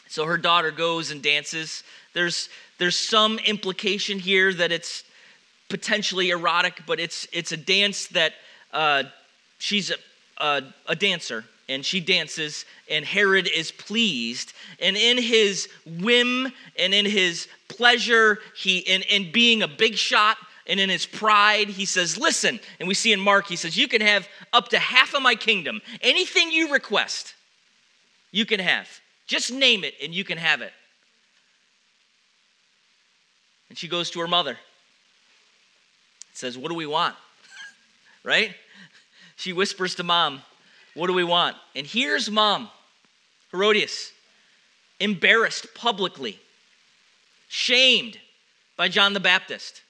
So 0.08 0.26
her 0.26 0.36
daughter 0.36 0.70
goes 0.70 1.10
and 1.10 1.22
dances. 1.22 1.84
There's, 2.14 2.48
there's 2.78 2.98
some 2.98 3.38
implication 3.38 4.18
here 4.18 4.52
that 4.52 4.72
it's 4.72 5.04
potentially 5.68 6.30
erotic, 6.30 6.80
but 6.86 6.98
it's, 6.98 7.28
it's 7.32 7.52
a 7.52 7.56
dance 7.56 8.08
that 8.08 8.32
uh, 8.72 9.04
she's 9.58 9.90
a, 9.90 9.94
a, 10.38 10.62
a 10.88 10.96
dancer 10.96 11.44
and 11.70 11.86
she 11.86 12.00
dances, 12.00 12.64
and 12.90 13.04
Herod 13.04 13.48
is 13.48 13.70
pleased. 13.70 14.52
And 14.80 14.96
in 14.96 15.18
his 15.18 15.68
whim 15.86 16.52
and 16.76 16.92
in 16.92 17.06
his 17.06 17.46
pleasure, 17.68 18.40
he 18.56 18.78
in, 18.78 19.02
in 19.02 19.30
being 19.30 19.62
a 19.62 19.68
big 19.68 19.94
shot 19.94 20.36
and 20.66 20.78
in 20.78 20.90
his 20.90 21.06
pride, 21.06 21.68
he 21.68 21.84
says, 21.84 22.18
Listen, 22.18 22.60
and 22.78 22.88
we 22.88 22.94
see 22.94 23.12
in 23.12 23.20
Mark, 23.20 23.46
he 23.46 23.56
says, 23.56 23.76
You 23.76 23.88
can 23.88 24.00
have 24.00 24.28
up 24.52 24.68
to 24.68 24.78
half 24.78 25.14
of 25.14 25.22
my 25.22 25.34
kingdom. 25.34 25.80
Anything 26.02 26.50
you 26.50 26.72
request, 26.72 27.34
you 28.32 28.44
can 28.44 28.60
have. 28.60 28.88
Just 29.26 29.52
name 29.52 29.84
it, 29.84 29.94
and 30.02 30.12
you 30.12 30.24
can 30.24 30.38
have 30.38 30.60
it. 30.60 30.72
And 33.68 33.78
she 33.78 33.86
goes 33.86 34.10
to 34.10 34.20
her 34.20 34.28
mother. 34.28 34.58
Says, 36.32 36.58
What 36.58 36.68
do 36.68 36.74
we 36.74 36.86
want? 36.86 37.14
right? 38.24 38.54
She 39.36 39.52
whispers 39.52 39.94
to 39.96 40.02
mom, 40.02 40.42
what 41.00 41.06
do 41.06 41.14
we 41.14 41.24
want? 41.24 41.56
And 41.74 41.86
here's 41.86 42.30
mom, 42.30 42.68
Herodias, 43.52 44.12
embarrassed 45.00 45.68
publicly, 45.74 46.38
shamed 47.48 48.18
by 48.76 48.88
John 48.88 49.14
the 49.14 49.20
Baptist. 49.20 49.80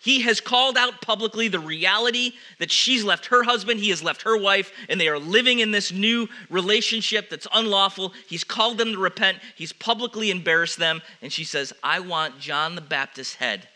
He 0.00 0.22
has 0.22 0.40
called 0.40 0.78
out 0.78 1.02
publicly 1.02 1.48
the 1.48 1.58
reality 1.58 2.32
that 2.58 2.70
she's 2.70 3.04
left 3.04 3.26
her 3.26 3.42
husband, 3.42 3.78
he 3.78 3.90
has 3.90 4.02
left 4.02 4.22
her 4.22 4.38
wife, 4.38 4.72
and 4.88 4.98
they 4.98 5.08
are 5.08 5.18
living 5.18 5.58
in 5.58 5.70
this 5.70 5.92
new 5.92 6.30
relationship 6.48 7.28
that's 7.28 7.46
unlawful. 7.52 8.14
He's 8.26 8.42
called 8.42 8.78
them 8.78 8.92
to 8.92 8.98
repent, 8.98 9.40
he's 9.54 9.74
publicly 9.74 10.30
embarrassed 10.30 10.78
them, 10.78 11.02
and 11.20 11.30
she 11.30 11.44
says, 11.44 11.74
I 11.82 12.00
want 12.00 12.40
John 12.40 12.74
the 12.74 12.80
Baptist's 12.80 13.34
head 13.34 13.68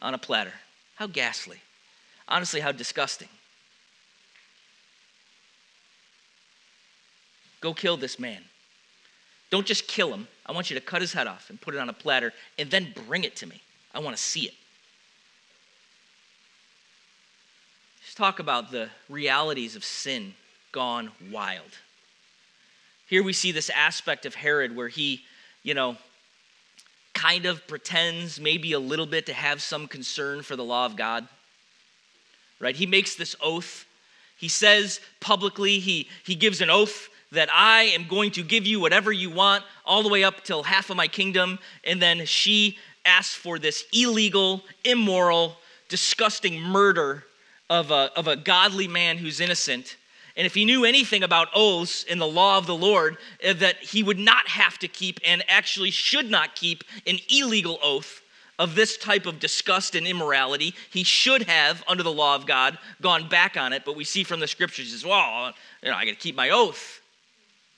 on 0.00 0.14
a 0.14 0.18
platter. 0.18 0.54
How 0.94 1.08
ghastly. 1.08 1.58
Honestly, 2.26 2.60
how 2.60 2.72
disgusting. 2.72 3.28
Go 7.60 7.74
kill 7.74 7.96
this 7.96 8.18
man. 8.18 8.42
Don't 9.50 9.66
just 9.66 9.86
kill 9.86 10.12
him. 10.12 10.26
I 10.44 10.52
want 10.52 10.70
you 10.70 10.74
to 10.74 10.84
cut 10.84 11.00
his 11.00 11.12
head 11.12 11.26
off 11.26 11.50
and 11.50 11.60
put 11.60 11.74
it 11.74 11.78
on 11.78 11.88
a 11.88 11.92
platter 11.92 12.32
and 12.58 12.70
then 12.70 12.92
bring 13.06 13.24
it 13.24 13.36
to 13.36 13.46
me. 13.46 13.60
I 13.94 14.00
want 14.00 14.16
to 14.16 14.22
see 14.22 14.42
it. 14.42 14.54
Let's 18.02 18.14
talk 18.14 18.38
about 18.38 18.70
the 18.70 18.88
realities 19.08 19.76
of 19.76 19.84
sin 19.84 20.34
gone 20.72 21.10
wild. 21.30 21.78
Here 23.06 23.22
we 23.22 23.32
see 23.32 23.52
this 23.52 23.70
aspect 23.70 24.26
of 24.26 24.34
Herod 24.34 24.74
where 24.74 24.88
he, 24.88 25.22
you 25.62 25.74
know, 25.74 25.96
kind 27.14 27.46
of 27.46 27.66
pretends 27.66 28.38
maybe 28.40 28.72
a 28.72 28.78
little 28.78 29.06
bit 29.06 29.26
to 29.26 29.32
have 29.32 29.62
some 29.62 29.88
concern 29.88 30.42
for 30.42 30.56
the 30.56 30.64
law 30.64 30.86
of 30.86 30.96
God. 30.96 31.26
Right? 32.60 32.76
He 32.76 32.86
makes 32.86 33.14
this 33.14 33.36
oath. 33.40 33.86
He 34.36 34.48
says 34.48 35.00
publicly, 35.20 35.78
he, 35.78 36.08
he 36.24 36.34
gives 36.34 36.60
an 36.60 36.68
oath 36.68 37.08
that 37.32 37.48
I 37.52 37.84
am 37.84 38.06
going 38.08 38.30
to 38.32 38.42
give 38.42 38.66
you 38.66 38.80
whatever 38.80 39.12
you 39.12 39.30
want, 39.30 39.64
all 39.84 40.02
the 40.02 40.08
way 40.08 40.24
up 40.24 40.44
till 40.44 40.62
half 40.62 40.90
of 40.90 40.96
my 40.96 41.08
kingdom. 41.08 41.58
And 41.84 42.00
then 42.00 42.24
she 42.26 42.78
asks 43.04 43.34
for 43.34 43.58
this 43.58 43.84
illegal, 43.92 44.62
immoral, 44.84 45.56
disgusting 45.88 46.60
murder 46.60 47.24
of 47.68 47.90
a, 47.90 48.10
of 48.16 48.28
a 48.28 48.36
godly 48.36 48.88
man 48.88 49.18
who's 49.18 49.40
innocent. 49.40 49.96
And 50.36 50.46
if 50.46 50.54
he 50.54 50.64
knew 50.64 50.84
anything 50.84 51.22
about 51.22 51.48
oaths 51.54 52.04
in 52.04 52.18
the 52.18 52.26
law 52.26 52.58
of 52.58 52.66
the 52.66 52.76
Lord, 52.76 53.16
eh, 53.40 53.54
that 53.54 53.76
he 53.76 54.02
would 54.02 54.18
not 54.18 54.48
have 54.48 54.78
to 54.78 54.88
keep 54.88 55.18
and 55.26 55.42
actually 55.48 55.90
should 55.90 56.30
not 56.30 56.54
keep 56.54 56.84
an 57.06 57.18
illegal 57.30 57.78
oath 57.82 58.22
of 58.58 58.74
this 58.74 58.96
type 58.96 59.26
of 59.26 59.38
disgust 59.38 59.94
and 59.94 60.06
immorality. 60.06 60.74
He 60.90 61.04
should 61.04 61.42
have, 61.42 61.82
under 61.88 62.02
the 62.02 62.12
law 62.12 62.34
of 62.34 62.46
God, 62.46 62.78
gone 63.00 63.28
back 63.28 63.56
on 63.56 63.72
it. 63.72 63.84
But 63.84 63.96
we 63.96 64.04
see 64.04 64.24
from 64.24 64.40
the 64.40 64.46
scriptures, 64.46 64.92
says, 64.92 65.04
well, 65.04 65.52
you 65.82 65.90
know, 65.90 65.96
I 65.96 66.04
got 66.04 66.12
to 66.12 66.16
keep 66.16 66.36
my 66.36 66.50
oath. 66.50 67.00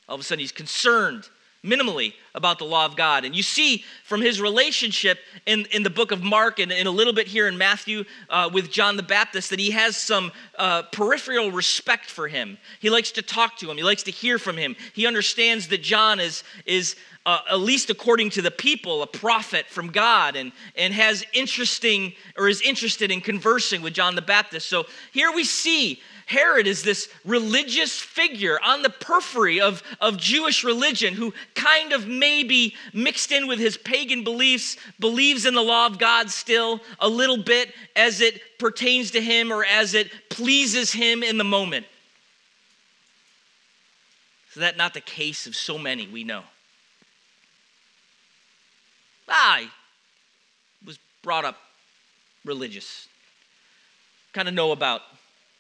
All 0.09 0.15
of 0.15 0.21
a 0.21 0.25
sudden, 0.25 0.41
he's 0.41 0.53
concerned 0.53 1.29
minimally 1.65 2.15
about 2.39 2.59
the 2.59 2.65
law 2.65 2.87
of 2.87 2.97
God. 2.97 3.25
And 3.25 3.37
you 3.37 3.43
see 3.43 3.85
from 4.05 4.23
his 4.23 4.41
relationship 4.41 5.19
in, 5.45 5.67
in 5.73 5.83
the 5.83 5.91
book 5.91 6.13
of 6.13 6.23
Mark 6.23 6.61
and, 6.61 6.73
and 6.73 6.87
a 6.89 6.91
little 6.91 7.13
bit 7.13 7.27
here 7.27 7.49
in 7.49 7.59
Matthew 7.59 8.05
uh, 8.31 8.49
with 8.51 8.71
John 8.71 8.97
the 8.97 9.03
Baptist 9.03 9.51
that 9.51 9.59
he 9.59 9.73
has 9.73 9.97
some 9.97 10.33
uh, 10.57 10.85
peripheral 10.85 11.51
respect 11.51 12.07
for 12.07 12.29
him. 12.29 12.57
He 12.81 12.91
likes 12.91 13.11
to 13.13 13.23
talk 13.23 13.57
to 13.59 13.71
him, 13.71 13.77
he 13.77 13.83
likes 13.83 14.05
to 14.05 14.13
hear 14.13 14.39
from 14.39 14.57
him. 14.57 14.77
He 14.95 15.07
understands 15.07 15.69
that 15.69 15.83
John 15.83 16.21
is, 16.21 16.45
is 16.65 16.97
uh, 17.27 17.41
at 17.51 17.61
least 17.61 17.91
according 17.91 18.31
to 18.31 18.41
the 18.41 18.53
people, 18.53 19.03
a 19.03 19.07
prophet 19.07 19.67
from 19.67 19.89
God 19.91 20.37
and, 20.37 20.53
and 20.77 20.95
has 20.95 21.25
interesting 21.33 22.15
or 22.37 22.49
is 22.49 22.63
interested 22.63 23.11
in 23.11 23.21
conversing 23.21 23.83
with 23.83 23.95
John 23.95 24.15
the 24.15 24.23
Baptist. 24.23 24.69
So 24.69 24.87
here 25.13 25.33
we 25.33 25.43
see 25.45 26.01
Herod 26.29 26.67
is 26.67 26.83
this 26.83 27.09
religious 27.25 27.99
figure 27.99 28.61
on 28.63 28.83
the 28.83 28.91
periphery 28.91 29.63
of, 29.63 29.83
of 29.99 30.19
Jewish 30.19 30.63
religion 30.63 31.15
who 31.15 31.33
kind 31.55 31.95
of 31.95 32.07
maybe 32.29 32.75
mixed 32.93 33.33
in 33.33 33.47
with 33.47 33.59
his 33.59 33.77
pagan 33.77 34.23
beliefs, 34.23 34.77
believes 35.01 35.47
in 35.47 35.55
the 35.55 35.63
law 35.63 35.87
of 35.87 35.99
God 35.99 36.31
still 36.31 36.81
a 37.01 37.09
little 37.09 37.43
bit 37.43 37.73
as 37.97 38.21
it 38.21 38.41
pertains 38.59 39.13
to 39.13 39.21
him 39.21 39.53
or 39.53 39.65
as 39.65 39.95
it 39.95 40.11
pleases 40.29 40.93
him 40.93 41.23
in 41.23 41.39
the 41.39 41.45
moment. 41.45 41.87
Is 44.51 44.61
that 44.61 44.77
not 44.77 44.95
the 44.95 45.01
case 45.01 45.47
of 45.47 45.57
so 45.57 45.79
many 45.79 46.07
we 46.07 46.25
know. 46.25 46.43
I 49.29 49.69
was 50.85 50.99
brought 51.23 51.45
up 51.45 51.57
religious. 52.45 53.09
Kind 54.33 54.49
of 54.49 54.55
know 54.55 54.73
about 54.73 55.03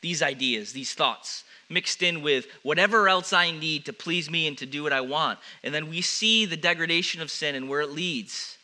these 0.01 0.23
ideas, 0.23 0.73
these 0.73 0.95
thoughts, 0.95 1.45
mixed 1.69 2.03
in 2.03 2.23
with 2.23 2.47
whatever 2.63 3.09
else 3.09 3.33
I 3.33 3.51
need 3.51 3.85
to 3.87 3.93
please 3.93 4.31
me 4.31 4.47
and 4.47 4.57
to 4.59 4.67
do 4.67 4.83
what 4.83 4.93
I 4.93 5.01
want. 5.01 5.39
And 5.63 5.75
then 5.75 5.89
we 5.89 6.01
see 6.01 6.47
the 6.47 6.57
degradation 6.57 7.21
of 7.21 7.31
sin 7.31 7.55
and 7.55 7.69
where 7.69 7.81
it 7.81 7.91
leads 7.91 8.57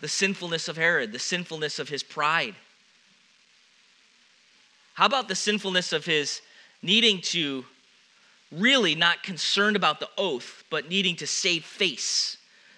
the 0.00 0.08
sinfulness 0.08 0.68
of 0.68 0.76
Herod, 0.76 1.12
the 1.12 1.18
sinfulness 1.18 1.78
of 1.78 1.88
his 1.88 2.02
pride. 2.02 2.54
How 4.94 5.06
about 5.06 5.28
the 5.28 5.34
sinfulness 5.34 5.92
of 5.92 6.04
his 6.04 6.40
needing 6.82 7.20
to 7.20 7.64
really 8.52 8.94
not 8.94 9.22
concerned 9.22 9.76
about 9.76 10.00
the 10.00 10.10
oath, 10.16 10.64
but 10.70 10.88
needing 10.88 11.16
to 11.16 11.26
save 11.26 11.64
face? 11.64 12.36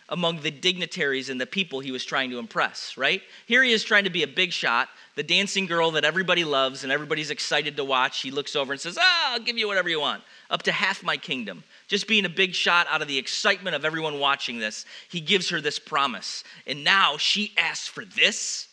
Among 0.08 0.40
the 0.40 0.50
dignitaries 0.50 1.28
and 1.30 1.40
the 1.40 1.46
people 1.46 1.80
he 1.80 1.90
was 1.90 2.04
trying 2.04 2.30
to 2.30 2.38
impress, 2.38 2.96
right? 2.96 3.22
Here 3.46 3.62
he 3.62 3.72
is 3.72 3.82
trying 3.82 4.04
to 4.04 4.10
be 4.10 4.22
a 4.22 4.28
big 4.28 4.52
shot, 4.52 4.88
the 5.16 5.22
dancing 5.22 5.66
girl 5.66 5.90
that 5.92 6.04
everybody 6.04 6.44
loves 6.44 6.84
and 6.84 6.92
everybody's 6.92 7.30
excited 7.30 7.76
to 7.76 7.84
watch. 7.84 8.20
He 8.20 8.30
looks 8.30 8.54
over 8.54 8.72
and 8.72 8.80
says, 8.80 8.96
Ah, 9.00 9.32
I'll 9.32 9.40
give 9.40 9.58
you 9.58 9.66
whatever 9.66 9.88
you 9.88 10.00
want, 10.00 10.22
up 10.48 10.62
to 10.62 10.72
half 10.72 11.02
my 11.02 11.16
kingdom. 11.16 11.64
Just 11.88 12.06
being 12.06 12.24
a 12.24 12.28
big 12.28 12.54
shot 12.54 12.86
out 12.88 13.02
of 13.02 13.08
the 13.08 13.18
excitement 13.18 13.74
of 13.74 13.84
everyone 13.84 14.20
watching 14.20 14.58
this, 14.58 14.84
he 15.08 15.20
gives 15.20 15.48
her 15.50 15.60
this 15.60 15.78
promise. 15.78 16.44
And 16.66 16.84
now 16.84 17.16
she 17.16 17.52
asks 17.58 17.88
for 17.88 18.04
this. 18.04 18.68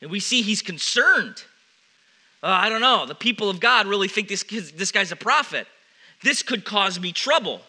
And 0.00 0.10
we 0.10 0.18
see 0.18 0.42
he's 0.42 0.62
concerned. 0.62 1.44
Uh, 2.42 2.48
I 2.48 2.68
don't 2.68 2.80
know. 2.80 3.06
The 3.06 3.14
people 3.14 3.50
of 3.50 3.60
God 3.60 3.86
really 3.86 4.08
think 4.08 4.28
this, 4.28 4.42
this 4.42 4.90
guy's 4.90 5.12
a 5.12 5.16
prophet. 5.16 5.66
This 6.22 6.42
could 6.42 6.64
cause 6.64 6.98
me 6.98 7.12
trouble. 7.12 7.60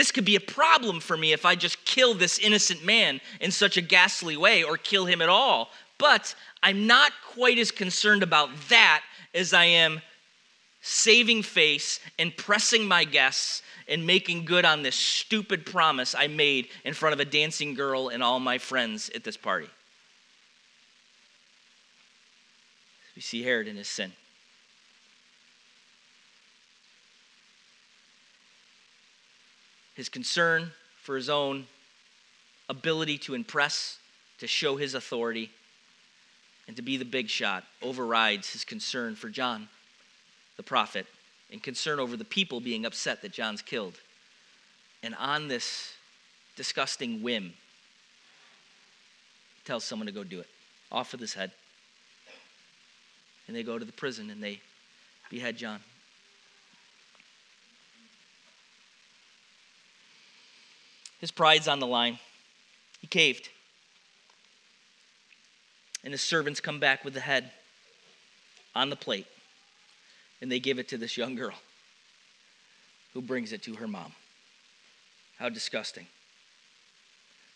This 0.00 0.12
could 0.12 0.24
be 0.24 0.36
a 0.36 0.40
problem 0.40 0.98
for 0.98 1.14
me 1.14 1.34
if 1.34 1.44
I 1.44 1.54
just 1.54 1.84
kill 1.84 2.14
this 2.14 2.38
innocent 2.38 2.82
man 2.82 3.20
in 3.38 3.50
such 3.50 3.76
a 3.76 3.82
ghastly 3.82 4.34
way 4.34 4.62
or 4.62 4.78
kill 4.78 5.04
him 5.04 5.20
at 5.20 5.28
all. 5.28 5.68
But 5.98 6.34
I'm 6.62 6.86
not 6.86 7.12
quite 7.34 7.58
as 7.58 7.70
concerned 7.70 8.22
about 8.22 8.48
that 8.70 9.02
as 9.34 9.52
I 9.52 9.66
am 9.66 10.00
saving 10.80 11.42
face 11.42 12.00
and 12.18 12.34
pressing 12.34 12.88
my 12.88 13.04
guests 13.04 13.60
and 13.88 14.06
making 14.06 14.46
good 14.46 14.64
on 14.64 14.80
this 14.80 14.96
stupid 14.96 15.66
promise 15.66 16.14
I 16.14 16.28
made 16.28 16.68
in 16.82 16.94
front 16.94 17.12
of 17.12 17.20
a 17.20 17.26
dancing 17.26 17.74
girl 17.74 18.08
and 18.08 18.22
all 18.22 18.40
my 18.40 18.56
friends 18.56 19.10
at 19.14 19.22
this 19.22 19.36
party. 19.36 19.68
We 23.14 23.20
see 23.20 23.42
Herod 23.42 23.68
in 23.68 23.76
his 23.76 23.88
sin. 23.88 24.14
His 30.00 30.08
concern 30.08 30.72
for 30.96 31.14
his 31.14 31.28
own 31.28 31.66
ability 32.70 33.18
to 33.18 33.34
impress, 33.34 33.98
to 34.38 34.46
show 34.46 34.76
his 34.76 34.94
authority, 34.94 35.50
and 36.66 36.74
to 36.74 36.80
be 36.80 36.96
the 36.96 37.04
big 37.04 37.28
shot 37.28 37.64
overrides 37.82 38.50
his 38.50 38.64
concern 38.64 39.14
for 39.14 39.28
John, 39.28 39.68
the 40.56 40.62
prophet, 40.62 41.04
and 41.52 41.62
concern 41.62 42.00
over 42.00 42.16
the 42.16 42.24
people 42.24 42.60
being 42.60 42.86
upset 42.86 43.20
that 43.20 43.32
John's 43.32 43.60
killed. 43.60 44.00
And 45.02 45.14
on 45.16 45.48
this 45.48 45.92
disgusting 46.56 47.22
whim, 47.22 47.52
he 49.56 49.66
tells 49.66 49.84
someone 49.84 50.06
to 50.06 50.12
go 50.12 50.24
do 50.24 50.40
it. 50.40 50.48
Off 50.90 51.12
with 51.12 51.20
his 51.20 51.34
head. 51.34 51.50
And 53.46 53.54
they 53.54 53.62
go 53.62 53.78
to 53.78 53.84
the 53.84 53.92
prison 53.92 54.30
and 54.30 54.42
they 54.42 54.62
behead 55.28 55.58
John. 55.58 55.80
His 61.20 61.30
pride's 61.30 61.68
on 61.68 61.80
the 61.80 61.86
line. 61.86 62.18
He 63.00 63.06
caved. 63.06 63.50
And 66.02 66.12
his 66.12 66.22
servants 66.22 66.60
come 66.60 66.80
back 66.80 67.04
with 67.04 67.14
the 67.14 67.20
head 67.20 67.50
on 68.74 68.88
the 68.88 68.96
plate. 68.96 69.26
And 70.40 70.50
they 70.50 70.58
give 70.58 70.78
it 70.78 70.88
to 70.88 70.96
this 70.96 71.18
young 71.18 71.34
girl 71.34 71.54
who 73.12 73.20
brings 73.20 73.52
it 73.52 73.62
to 73.64 73.74
her 73.74 73.86
mom. 73.86 74.12
How 75.38 75.50
disgusting. 75.50 76.06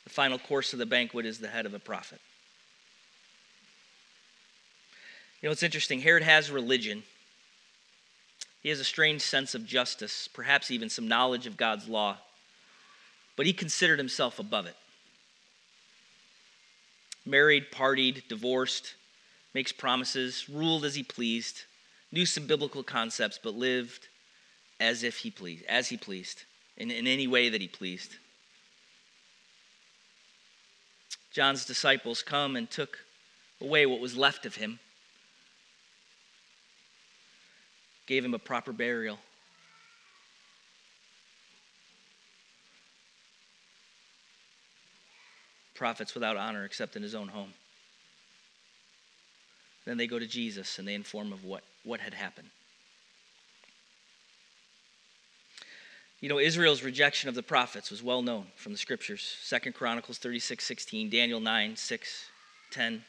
The 0.05 0.11
final 0.11 0.39
course 0.39 0.75
of 0.75 0.79
the 0.79 0.87
banquet 0.87 1.25
is 1.25 1.39
the 1.39 1.49
head 1.49 1.65
of 1.65 1.73
a 1.73 1.79
prophet. 1.79 2.21
You 5.41 5.49
know, 5.49 5.53
it's 5.53 5.63
interesting. 5.63 6.01
Herod 6.01 6.23
has 6.23 6.51
religion. 6.51 7.03
He 8.63 8.69
has 8.69 8.81
a 8.81 8.85
strange 8.85 9.23
sense 9.23 9.55
of 9.55 9.65
justice, 9.67 10.29
perhaps 10.29 10.71
even 10.71 10.91
some 10.91 11.09
knowledge 11.09 11.47
of 11.47 11.57
God's 11.57 11.89
law 11.89 12.19
but 13.37 13.47
he 13.47 13.53
considered 13.53 13.99
himself 13.99 14.39
above 14.39 14.67
it. 14.67 14.77
Married, 17.27 17.71
partied, 17.73 18.29
divorced, 18.29 18.95
makes 19.55 19.73
promises, 19.73 20.49
ruled 20.49 20.85
as 20.85 20.95
he 20.95 21.03
pleased, 21.03 21.63
knew 22.13 22.27
some 22.27 22.47
biblical 22.47 22.83
concepts, 22.83 23.39
but 23.43 23.55
lived 23.55 24.09
as 24.79 25.03
if 25.03 25.19
he 25.19 25.31
pleased, 25.31 25.65
as 25.69 25.89
he 25.89 25.97
pleased, 25.97 26.45
in, 26.77 26.91
in 26.91 27.07
any 27.07 27.27
way 27.27 27.49
that 27.49 27.61
he 27.61 27.69
pleased. 27.69 28.17
John's 31.33 31.65
disciples 31.65 32.23
come 32.23 32.57
and 32.57 32.71
took 32.71 32.99
away 33.61 33.87
what 33.87 34.01
was 34.01 34.17
left 34.17 34.47
of 34.47 34.57
him, 34.57 34.79
gave 38.07 38.25
him 38.25 38.35
a 38.35 38.39
proper 38.39 38.73
burial. 38.73 39.19
Prophets 45.75 46.15
without 46.15 46.37
honor 46.37 46.65
except 46.65 46.97
in 46.97 47.03
his 47.03 47.15
own 47.15 47.29
home. 47.29 47.53
Then 49.85 49.97
they 49.97 50.07
go 50.07 50.19
to 50.19 50.27
Jesus 50.27 50.79
and 50.79 50.89
they 50.89 50.95
inform 50.95 51.33
of 51.33 51.45
what, 51.45 51.63
what 51.85 52.01
had 52.01 52.15
happened. 52.15 52.49
You 56.21 56.29
know, 56.31 56.39
Israel's 56.39 56.83
rejection 56.83 57.29
of 57.29 57.35
the 57.35 57.43
prophets 57.43 57.91
was 57.91 58.03
well 58.03 58.23
known 58.23 58.47
from 58.57 58.73
the 58.73 58.79
scriptures. 58.79 59.37
Second 59.43 59.75
Chronicles 59.75 60.17
36, 60.17 60.65
16, 60.65 61.11
Daniel 61.11 61.39
9, 61.39 61.77
6, 61.77 62.25
10. 62.71 63.05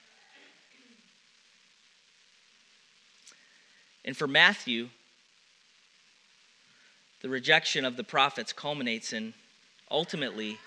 And 4.03 4.17
for 4.17 4.27
Matthew, 4.27 4.89
the 7.21 7.29
rejection 7.29 7.85
of 7.85 7.95
the 7.95 8.03
prophets 8.03 8.51
culminates 8.51 9.13
in 9.13 9.33
ultimately 9.89 10.57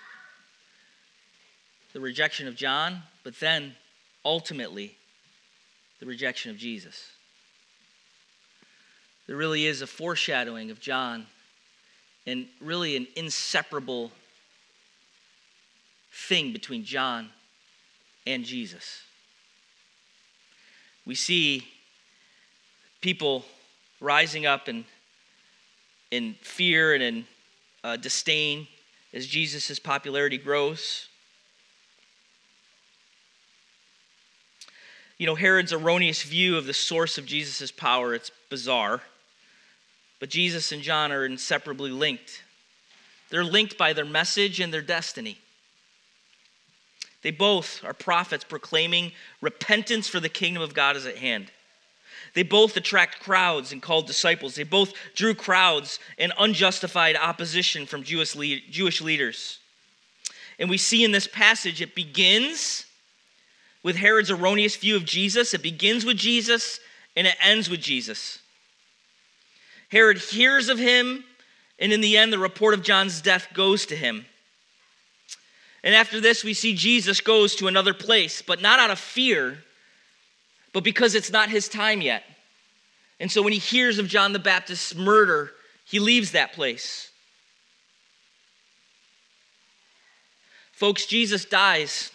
the 1.93 1.99
rejection 1.99 2.47
of 2.47 2.55
John, 2.55 3.01
but 3.23 3.39
then 3.39 3.75
ultimately 4.23 4.95
the 5.99 6.05
rejection 6.05 6.51
of 6.51 6.57
Jesus. 6.57 7.11
There 9.27 9.35
really 9.35 9.65
is 9.65 9.81
a 9.81 9.87
foreshadowing 9.87 10.71
of 10.71 10.79
John 10.79 11.27
and 12.25 12.47
really 12.61 12.95
an 12.95 13.07
inseparable 13.15 14.11
thing 16.11 16.53
between 16.53 16.83
John 16.83 17.29
and 18.25 18.43
Jesus. 18.43 19.01
We 21.05 21.15
see 21.15 21.67
people 23.01 23.45
rising 23.99 24.45
up 24.45 24.69
in, 24.69 24.85
in 26.11 26.35
fear 26.41 26.93
and 26.93 27.03
in 27.03 27.25
uh, 27.83 27.97
disdain 27.97 28.67
as 29.13 29.25
Jesus' 29.25 29.79
popularity 29.79 30.37
grows. 30.37 31.08
You 35.19 35.25
know, 35.25 35.35
Herod's 35.35 35.73
erroneous 35.73 36.23
view 36.23 36.57
of 36.57 36.65
the 36.65 36.73
source 36.73 37.17
of 37.17 37.25
Jesus' 37.25 37.71
power, 37.71 38.15
it's 38.15 38.31
bizarre. 38.49 39.01
But 40.19 40.29
Jesus 40.29 40.71
and 40.71 40.81
John 40.81 41.11
are 41.11 41.25
inseparably 41.25 41.91
linked. 41.91 42.41
They're 43.29 43.43
linked 43.43 43.77
by 43.77 43.93
their 43.93 44.05
message 44.05 44.59
and 44.59 44.73
their 44.73 44.81
destiny. 44.81 45.37
They 47.21 47.31
both 47.31 47.83
are 47.83 47.93
prophets 47.93 48.45
proclaiming 48.45 49.11
repentance 49.41 50.07
for 50.07 50.21
the 50.21 50.29
kingdom 50.29 50.63
of 50.63 50.73
God 50.73 50.95
is 50.95 51.05
at 51.05 51.17
hand. 51.17 51.51
They 52.33 52.43
both 52.43 52.77
attract 52.77 53.19
crowds 53.19 53.73
and 53.73 53.81
called 53.81 54.07
disciples. 54.07 54.55
They 54.55 54.63
both 54.63 54.93
drew 55.15 55.33
crowds 55.33 55.99
and 56.17 56.31
unjustified 56.37 57.17
opposition 57.17 57.85
from 57.85 58.03
Jewish, 58.03 58.35
Jewish 58.69 59.01
leaders. 59.01 59.59
And 60.59 60.69
we 60.69 60.77
see 60.77 61.03
in 61.03 61.11
this 61.11 61.27
passage 61.27 61.81
it 61.81 61.95
begins 61.95 62.85
with 63.83 63.95
Herod's 63.95 64.31
erroneous 64.31 64.75
view 64.75 64.95
of 64.95 65.05
Jesus, 65.05 65.53
it 65.53 65.63
begins 65.63 66.05
with 66.05 66.17
Jesus, 66.17 66.79
and 67.15 67.25
it 67.25 67.35
ends 67.41 67.69
with 67.69 67.79
Jesus. 67.79 68.39
Herod 69.91 70.17
hears 70.17 70.69
of 70.69 70.77
him, 70.77 71.23
and 71.79 71.91
in 71.93 72.01
the 72.01 72.17
end, 72.17 72.31
the 72.31 72.39
report 72.39 72.73
of 72.73 72.83
John's 72.83 73.21
death 73.21 73.47
goes 73.53 73.85
to 73.87 73.95
him. 73.95 74.25
And 75.83 75.95
after 75.95 76.19
this, 76.19 76.43
we 76.43 76.53
see 76.53 76.75
Jesus 76.75 77.21
goes 77.21 77.55
to 77.55 77.67
another 77.67 77.93
place, 77.93 78.41
but 78.41 78.61
not 78.61 78.79
out 78.79 78.91
of 78.91 78.99
fear, 78.99 79.59
but 80.73 80.83
because 80.83 81.15
it's 81.15 81.31
not 81.31 81.49
his 81.49 81.69
time 81.69 82.01
yet. 82.01 82.23
And 83.19 83.31
so 83.31 83.41
when 83.41 83.53
he 83.53 83.59
hears 83.59 83.97
of 83.97 84.07
John 84.07 84.33
the 84.33 84.39
Baptist's 84.39 84.93
murder, 84.93 85.51
he 85.85 85.99
leaves 85.99 86.31
that 86.31 86.53
place. 86.53 87.09
Folks, 90.73 91.05
Jesus 91.05 91.45
dies 91.45 92.11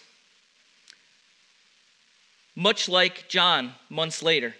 much 2.55 2.87
like 2.87 3.27
John 3.27 3.73
months 3.89 4.23
later. 4.23 4.55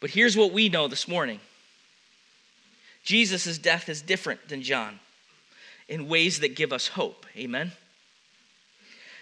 But 0.00 0.10
here's 0.10 0.36
what 0.36 0.52
we 0.52 0.68
know 0.68 0.88
this 0.88 1.08
morning 1.08 1.40
Jesus' 3.04 3.58
death 3.58 3.88
is 3.88 4.02
different 4.02 4.48
than 4.48 4.62
John 4.62 5.00
in 5.88 6.08
ways 6.08 6.40
that 6.40 6.56
give 6.56 6.72
us 6.72 6.88
hope. 6.88 7.26
Amen? 7.36 7.72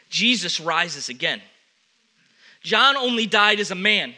Jesus 0.08 0.60
rises 0.60 1.08
again. 1.08 1.40
John 2.62 2.96
only 2.96 3.26
died 3.26 3.60
as 3.60 3.70
a 3.70 3.76
man, 3.76 4.14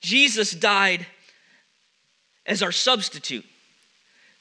Jesus 0.00 0.52
died 0.52 1.06
as 2.46 2.62
our 2.62 2.72
substitute. 2.72 3.44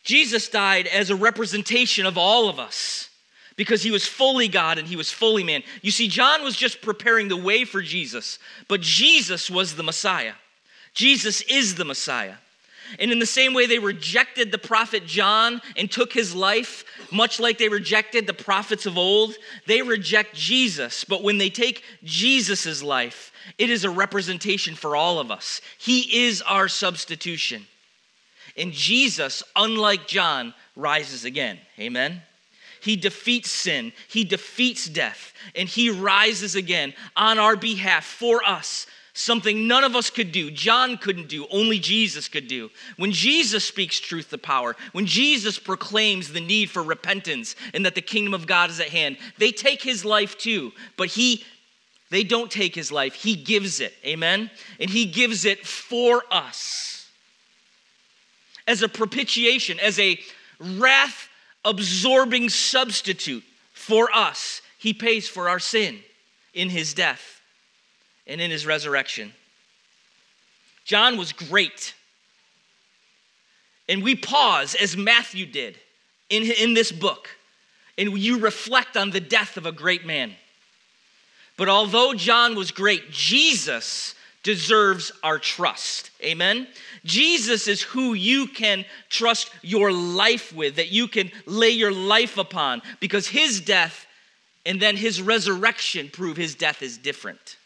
Jesus 0.03 0.47
died 0.47 0.87
as 0.87 1.09
a 1.09 1.17
representation 1.17 2.05
of 2.05 2.17
all 2.17 2.47
of 2.47 2.59
us 2.59 3.09
because 3.57 3.83
he 3.83 3.91
was 3.91 4.07
fully 4.07 4.47
God 4.47 4.77
and 4.77 4.87
he 4.87 4.95
was 4.95 5.11
fully 5.11 5.43
man. 5.43 5.63
You 5.81 5.91
see, 5.91 6.07
John 6.07 6.43
was 6.43 6.55
just 6.55 6.81
preparing 6.81 7.27
the 7.27 7.35
way 7.35 7.65
for 7.65 7.81
Jesus, 7.81 8.39
but 8.69 8.79
Jesus 8.79 9.51
was 9.51 9.75
the 9.75 9.83
Messiah. 9.83 10.33
Jesus 10.93 11.41
is 11.41 11.75
the 11.75 11.85
Messiah. 11.85 12.35
And 12.99 13.11
in 13.11 13.19
the 13.19 13.25
same 13.25 13.53
way 13.53 13.65
they 13.65 13.79
rejected 13.79 14.51
the 14.51 14.57
prophet 14.57 15.05
John 15.05 15.61
and 15.75 15.91
took 15.91 16.13
his 16.13 16.33
life, 16.33 16.85
much 17.11 17.39
like 17.39 17.57
they 17.57 17.67
rejected 17.67 18.25
the 18.25 18.33
prophets 18.33 18.85
of 18.85 18.97
old, 18.97 19.35
they 19.65 19.81
reject 19.81 20.35
Jesus. 20.35 21.03
But 21.03 21.23
when 21.23 21.37
they 21.37 21.49
take 21.49 21.83
Jesus' 22.03 22.81
life, 22.81 23.33
it 23.57 23.69
is 23.69 23.83
a 23.83 23.89
representation 23.89 24.75
for 24.75 24.95
all 24.95 25.19
of 25.19 25.31
us. 25.31 25.59
He 25.77 26.25
is 26.25 26.41
our 26.43 26.69
substitution. 26.69 27.67
And 28.55 28.71
Jesus, 28.71 29.43
unlike 29.55 30.07
John, 30.07 30.53
rises 30.75 31.25
again. 31.25 31.59
Amen? 31.79 32.21
He 32.81 32.95
defeats 32.95 33.49
sin, 33.49 33.93
He 34.07 34.23
defeats 34.23 34.87
death, 34.87 35.33
and 35.55 35.67
He 35.67 35.89
rises 35.89 36.55
again 36.55 36.93
on 37.15 37.39
our 37.39 37.55
behalf 37.55 38.05
for 38.05 38.47
us 38.47 38.87
something 39.17 39.67
none 39.67 39.83
of 39.83 39.95
us 39.95 40.09
could 40.11 40.31
do. 40.31 40.51
John 40.51 40.97
couldn't 40.97 41.27
do, 41.27 41.47
only 41.49 41.79
Jesus 41.79 42.27
could 42.27 42.47
do. 42.47 42.69
When 42.97 43.11
Jesus 43.11 43.65
speaks 43.65 43.99
truth 43.99 44.29
to 44.29 44.37
power, 44.37 44.75
when 44.91 45.07
Jesus 45.07 45.57
proclaims 45.57 46.31
the 46.31 46.39
need 46.39 46.69
for 46.69 46.83
repentance 46.83 47.55
and 47.73 47.85
that 47.85 47.95
the 47.95 48.01
kingdom 48.01 48.35
of 48.35 48.45
God 48.45 48.69
is 48.69 48.79
at 48.79 48.89
hand, 48.89 49.17
they 49.39 49.51
take 49.51 49.81
his 49.81 50.05
life 50.05 50.37
too, 50.37 50.71
but 50.97 51.09
he 51.09 51.43
they 52.09 52.23
don't 52.23 52.49
take 52.49 52.73
his 52.73 52.89
life, 52.89 53.15
he 53.15 53.35
gives 53.35 53.81
it. 53.81 53.93
Amen? 54.05 54.49
And 54.79 54.89
he 54.89 55.05
gives 55.05 55.43
it 55.43 55.67
for 55.67 56.23
us 56.31 57.09
as 58.65 58.81
a 58.81 58.87
propitiation, 58.87 59.77
as 59.79 59.99
a 59.99 60.17
wrath 60.59 61.26
absorbing 61.67 62.49
substitute 62.49 63.43
for 63.73 64.10
us. 64.15 64.62
He 64.80 64.93
pays 64.93 65.27
for 65.27 65.49
our 65.49 65.60
sin 65.60 65.99
in 66.53 66.69
his 66.69 66.93
death 66.93 67.41
and 68.25 68.39
in 68.39 68.49
his 68.49 68.65
resurrection. 68.65 69.34
John 70.86 71.17
was 71.17 71.34
great. 71.34 71.93
And 73.89 74.01
we 74.01 74.15
pause, 74.15 74.75
as 74.75 74.95
Matthew 74.95 75.45
did 75.45 75.77
in, 76.30 76.43
in 76.43 76.73
this 76.73 76.91
book, 76.91 77.30
and 77.97 78.17
you 78.17 78.39
reflect 78.39 78.95
on 78.95 79.12
the 79.12 79.19
death 79.19 79.58
of 79.58 79.65
a 79.65 79.71
great 79.71 80.06
man. 80.06 80.34
But 81.58 81.67
although 81.67 82.13
John 82.13 82.56
was 82.56 82.71
great, 82.71 83.12
Jesus 83.12 84.15
deserves 84.47 85.12
our 85.23 85.38
trust. 85.38 86.10
Amen? 86.23 86.69
Jesus 87.03 87.67
is 87.67 87.81
who 87.81 88.13
you 88.13 88.47
can 88.47 88.86
trust 89.10 89.51
your 89.62 89.91
life 89.91 90.55
with, 90.55 90.77
that 90.77 90.88
you 90.88 91.10
can 91.10 91.31
lay 91.45 91.71
your 91.71 91.91
life 91.91 92.38
upon, 92.38 92.81
because 93.01 93.27
his 93.27 93.60
death 93.60 94.07
and 94.65 94.81
then 94.81 94.95
his 94.95 95.21
resurrection 95.21 96.10
prove 96.10 96.38
his 96.38 96.55
death 96.55 96.81
is 96.81 96.97
different. 96.97 97.57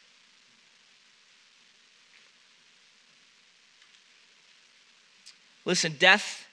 Listen, 5.65 5.95
death 5.99 6.47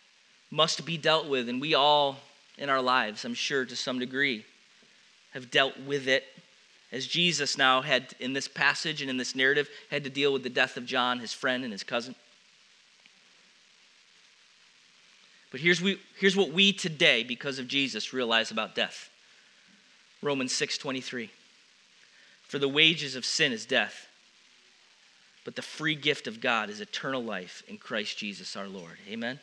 must 0.50 0.84
be 0.84 0.98
dealt 0.98 1.26
with, 1.26 1.48
and 1.48 1.58
we 1.58 1.72
all 1.72 2.18
in 2.58 2.68
our 2.68 2.82
lives, 2.82 3.24
I'm 3.24 3.32
sure 3.32 3.64
to 3.64 3.76
some 3.76 3.98
degree, 3.98 4.44
have 5.30 5.50
dealt 5.50 5.80
with 5.86 6.06
it. 6.06 6.24
As 6.90 7.06
Jesus 7.06 7.58
now 7.58 7.82
had 7.82 8.14
in 8.18 8.32
this 8.32 8.48
passage 8.48 9.00
and 9.00 9.10
in 9.10 9.16
this 9.16 9.34
narrative, 9.34 9.68
had 9.90 10.04
to 10.04 10.10
deal 10.10 10.32
with 10.32 10.42
the 10.42 10.48
death 10.48 10.76
of 10.76 10.86
John, 10.86 11.18
his 11.18 11.32
friend, 11.32 11.62
and 11.64 11.72
his 11.72 11.84
cousin. 11.84 12.14
But 15.50 15.60
here's, 15.60 15.80
we, 15.80 16.00
here's 16.18 16.36
what 16.36 16.52
we 16.52 16.72
today, 16.72 17.24
because 17.24 17.58
of 17.58 17.68
Jesus, 17.68 18.12
realize 18.12 18.50
about 18.50 18.74
death. 18.74 19.10
Romans 20.22 20.52
6:23. 20.52 21.30
For 22.42 22.58
the 22.58 22.68
wages 22.68 23.14
of 23.14 23.24
sin 23.24 23.52
is 23.52 23.66
death 23.66 24.08
but 25.48 25.56
the 25.56 25.62
free 25.62 25.94
gift 25.94 26.26
of 26.26 26.42
God 26.42 26.68
is 26.68 26.82
eternal 26.82 27.24
life 27.24 27.62
in 27.68 27.78
Christ 27.78 28.18
Jesus 28.18 28.54
our 28.54 28.68
Lord. 28.68 28.98
Amen. 29.08 29.40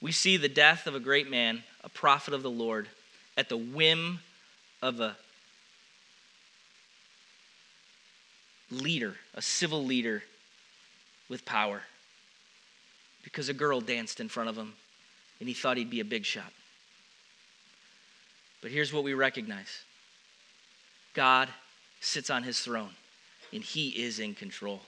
We 0.00 0.12
see 0.12 0.36
the 0.36 0.48
death 0.48 0.86
of 0.86 0.94
a 0.94 1.00
great 1.00 1.30
man, 1.30 1.62
a 1.84 1.88
prophet 1.88 2.34
of 2.34 2.42
the 2.42 2.50
Lord, 2.50 2.88
at 3.36 3.48
the 3.48 3.56
whim 3.56 4.20
of 4.82 5.00
a 5.00 5.16
leader, 8.70 9.16
a 9.34 9.42
civil 9.42 9.84
leader 9.84 10.22
with 11.28 11.44
power. 11.44 11.82
Because 13.22 13.48
a 13.48 13.54
girl 13.54 13.80
danced 13.80 14.20
in 14.20 14.28
front 14.28 14.48
of 14.48 14.56
him 14.56 14.74
and 15.40 15.48
he 15.48 15.54
thought 15.54 15.76
he'd 15.76 15.90
be 15.90 16.00
a 16.00 16.04
big 16.04 16.24
shot. 16.24 16.52
But 18.62 18.70
here's 18.70 18.92
what 18.92 19.04
we 19.04 19.14
recognize 19.14 19.82
God 21.14 21.48
sits 22.00 22.30
on 22.30 22.42
his 22.42 22.60
throne, 22.60 22.90
and 23.52 23.62
he 23.62 23.88
is 23.88 24.20
in 24.20 24.34
control. 24.34 24.82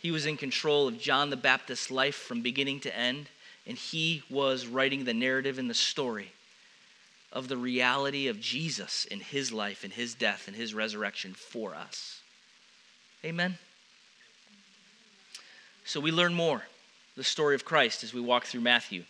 He 0.00 0.10
was 0.10 0.24
in 0.24 0.36
control 0.36 0.88
of 0.88 0.98
John 0.98 1.30
the 1.30 1.36
Baptist's 1.36 1.90
life 1.90 2.14
from 2.14 2.42
beginning 2.42 2.80
to 2.80 2.96
end, 2.96 3.28
and 3.66 3.76
he 3.76 4.22
was 4.30 4.66
writing 4.66 5.04
the 5.04 5.14
narrative 5.14 5.58
and 5.58 5.68
the 5.68 5.74
story 5.74 6.32
of 7.32 7.48
the 7.48 7.56
reality 7.56 8.28
of 8.28 8.40
Jesus 8.40 9.04
in 9.06 9.20
his 9.20 9.52
life 9.52 9.84
and 9.84 9.92
his 9.92 10.14
death 10.14 10.46
and 10.46 10.56
his 10.56 10.72
resurrection 10.72 11.34
for 11.34 11.74
us. 11.74 12.20
Amen. 13.24 13.58
So 15.84 16.00
we 16.00 16.12
learn 16.12 16.34
more 16.34 16.62
the 17.16 17.24
story 17.24 17.54
of 17.54 17.64
Christ 17.64 18.04
as 18.04 18.14
we 18.14 18.20
walk 18.20 18.44
through 18.44 18.60
Matthew. 18.60 19.04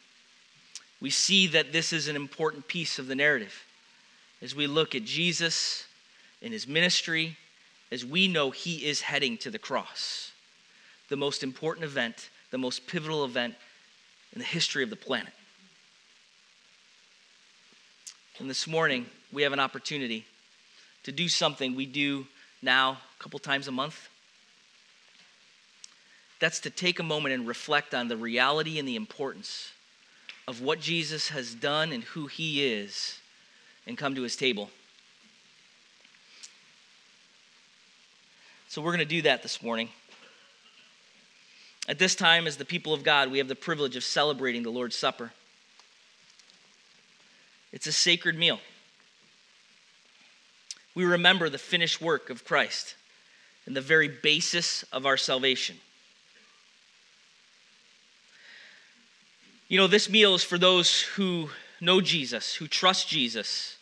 We 1.01 1.11
see 1.11 1.47
that 1.49 1.73
this 1.73 1.93
is 1.93 2.09
an 2.09 2.17
important 2.17 2.69
piece 2.69 2.99
of 2.99 3.07
the 3.07 3.15
narrative 3.15 3.65
as 4.43 4.55
we 4.55 4.67
look 4.67 4.95
at 4.95 5.05
Jesus 5.05 5.87
and 6.43 6.53
his 6.53 6.67
ministry, 6.67 7.37
as 7.91 8.05
we 8.05 8.29
know 8.29 8.51
he 8.51 8.87
is 8.87 9.01
heading 9.01 9.37
to 9.39 9.51
the 9.51 9.59
cross, 9.59 10.33
the 11.09 11.17
most 11.17 11.43
important 11.43 11.85
event, 11.85 12.31
the 12.51 12.59
most 12.59 12.87
pivotal 12.87 13.25
event 13.25 13.55
in 14.37 14.41
the 14.41 14.45
history 14.45 14.83
of 14.83 14.91
the 14.91 14.97
planet. 14.97 15.33
And 18.39 18.51
this 18.51 18.67
morning, 18.67 19.07
we 19.33 19.45
have 19.45 19.55
an 19.55 19.59
opportunity 19.59 20.27
to 21.05 21.11
do 21.11 21.27
something 21.27 21.75
we 21.75 21.87
do 21.87 22.27
now 22.61 22.99
a 23.19 23.23
couple 23.23 23.39
times 23.39 23.67
a 23.67 23.73
month. 23.73 24.11
That's 26.39 26.61
to 26.61 26.71
take 26.71 26.99
a 26.99 27.03
moment 27.03 27.35
and 27.35 27.49
reflect 27.49 27.95
on 27.95 28.09
the 28.09 28.17
reality 28.19 28.79
and 28.79 28.87
the 28.87 28.95
importance 28.95 29.71
of 30.47 30.61
what 30.61 30.81
Jesus 30.81 31.31
has 31.31 31.55
done 31.55 31.91
and 31.91 32.05
who 32.05 32.27
he 32.27 32.63
is 32.63 33.19
and 33.87 33.97
come 33.97 34.15
to 34.17 34.23
his 34.23 34.37
table. 34.37 34.69
So 38.69 38.83
we're 38.83 38.93
going 38.93 38.99
to 38.99 39.07
do 39.07 39.23
that 39.23 39.43
this 39.43 39.63
morning. 39.63 39.89
At 41.89 41.99
this 41.99 42.15
time, 42.17 42.47
as 42.47 42.57
the 42.57 42.65
people 42.65 42.93
of 42.93 43.05
God, 43.05 43.31
we 43.31 43.39
have 43.39 43.49
the 43.49 43.55
privilege 43.55 43.95
of 43.95 44.03
celebrating 44.03 44.63
the 44.63 44.71
Lord's 44.71 44.97
Supper. 44.97 45.33
It's 47.73 47.87
a 47.87 47.93
sacred 47.93 48.37
meal. 48.37 48.59
We 50.95 51.05
remember 51.05 51.49
the 51.49 51.59
finished 51.59 52.01
work 52.01 52.31
of 52.31 52.45
Christ 52.45 52.97
and 53.67 53.77
the 53.77 53.81
very 53.81 54.09
basis 54.09 54.83
of 54.93 55.07
our 55.07 55.17
salvation. 55.17 55.77
You 59.69 59.79
know, 59.79 59.87
this 59.87 60.09
meal 60.09 60.35
is 60.35 60.43
for 60.43 60.59
those 60.59 61.03
who 61.03 61.51
know 61.81 62.01
Jesus, 62.01 62.55
who 62.55 62.67
trust 62.67 63.09
Jesus, 63.09 63.77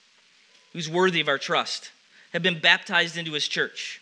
who's 0.73 0.89
worthy 0.89 1.21
of 1.21 1.29
our 1.29 1.39
trust, 1.39 1.91
have 2.33 2.43
been 2.43 2.59
baptized 2.59 3.17
into 3.17 3.33
his 3.33 3.47
church. 3.47 4.01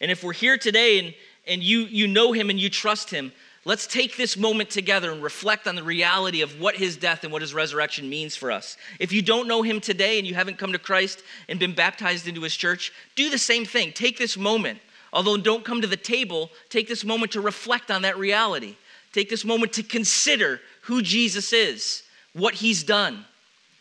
And 0.00 0.10
if 0.10 0.22
we're 0.22 0.32
here 0.32 0.56
today 0.56 0.98
and, 0.98 1.14
and 1.50 1.62
you, 1.62 1.80
you 1.80 2.06
know 2.06 2.32
him 2.32 2.48
and 2.48 2.60
you 2.60 2.70
trust 2.70 3.10
him, 3.10 3.32
let's 3.64 3.86
take 3.86 4.16
this 4.16 4.36
moment 4.36 4.70
together 4.70 5.10
and 5.10 5.20
reflect 5.20 5.66
on 5.66 5.74
the 5.74 5.82
reality 5.82 6.42
of 6.42 6.60
what 6.60 6.76
his 6.76 6.96
death 6.96 7.24
and 7.24 7.32
what 7.32 7.42
his 7.42 7.52
resurrection 7.52 8.08
means 8.08 8.36
for 8.36 8.52
us. 8.52 8.76
If 9.00 9.12
you 9.12 9.20
don't 9.20 9.48
know 9.48 9.60
him 9.60 9.80
today 9.80 10.18
and 10.18 10.26
you 10.26 10.34
haven't 10.34 10.58
come 10.58 10.72
to 10.72 10.78
Christ 10.78 11.22
and 11.48 11.58
been 11.58 11.74
baptized 11.74 12.28
into 12.28 12.40
his 12.42 12.56
church, 12.56 12.92
do 13.16 13.28
the 13.28 13.36
same 13.36 13.64
thing. 13.66 13.92
Take 13.92 14.16
this 14.16 14.38
moment. 14.38 14.78
Although 15.12 15.36
don't 15.38 15.64
come 15.64 15.80
to 15.80 15.88
the 15.88 15.96
table, 15.96 16.50
take 16.68 16.86
this 16.86 17.04
moment 17.04 17.32
to 17.32 17.40
reflect 17.40 17.90
on 17.90 18.02
that 18.02 18.16
reality. 18.16 18.76
Take 19.12 19.28
this 19.28 19.44
moment 19.44 19.72
to 19.72 19.82
consider 19.82 20.60
who 20.82 21.02
Jesus 21.02 21.52
is, 21.52 22.04
what 22.32 22.54
he's 22.54 22.84
done 22.84 23.24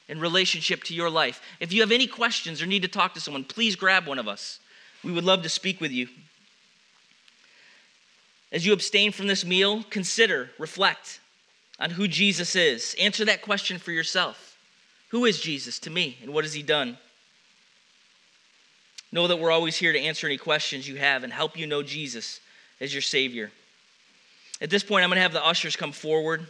in 0.07 0.19
relationship 0.19 0.83
to 0.85 0.95
your 0.95 1.11
life. 1.11 1.39
If 1.59 1.71
you 1.71 1.81
have 1.81 1.91
any 1.91 2.07
questions 2.07 2.63
or 2.63 2.65
need 2.65 2.81
to 2.81 2.87
talk 2.87 3.13
to 3.13 3.21
someone, 3.21 3.43
please 3.43 3.75
grab 3.75 4.07
one 4.07 4.17
of 4.17 4.27
us. 4.27 4.59
We 5.03 5.11
would 5.11 5.23
love 5.23 5.43
to 5.43 5.49
speak 5.49 5.79
with 5.79 5.91
you. 5.91 6.07
As 8.51 8.65
you 8.65 8.73
abstain 8.73 9.11
from 9.11 9.27
this 9.27 9.45
meal, 9.45 9.83
consider, 9.89 10.49
reflect 10.57 11.19
on 11.79 11.91
who 11.91 12.07
Jesus 12.07 12.55
is. 12.55 12.95
Answer 12.99 13.25
that 13.25 13.41
question 13.41 13.77
for 13.77 13.91
yourself. 13.91 14.57
Who 15.09 15.25
is 15.25 15.39
Jesus 15.39 15.79
to 15.79 15.89
me, 15.89 16.17
and 16.21 16.33
what 16.33 16.43
has 16.43 16.53
he 16.53 16.63
done? 16.63 16.97
Know 19.11 19.27
that 19.27 19.37
we're 19.37 19.51
always 19.51 19.75
here 19.75 19.93
to 19.93 19.99
answer 19.99 20.27
any 20.27 20.37
questions 20.37 20.87
you 20.87 20.97
have 20.97 21.23
and 21.23 21.33
help 21.33 21.57
you 21.57 21.65
know 21.65 21.81
Jesus 21.81 22.39
as 22.79 22.93
your 22.93 23.01
Savior. 23.01 23.51
At 24.61 24.69
this 24.69 24.83
point, 24.83 25.03
I'm 25.03 25.09
going 25.09 25.17
to 25.17 25.23
have 25.23 25.33
the 25.33 25.45
ushers 25.45 25.75
come 25.75 25.91
forward. 25.91 26.45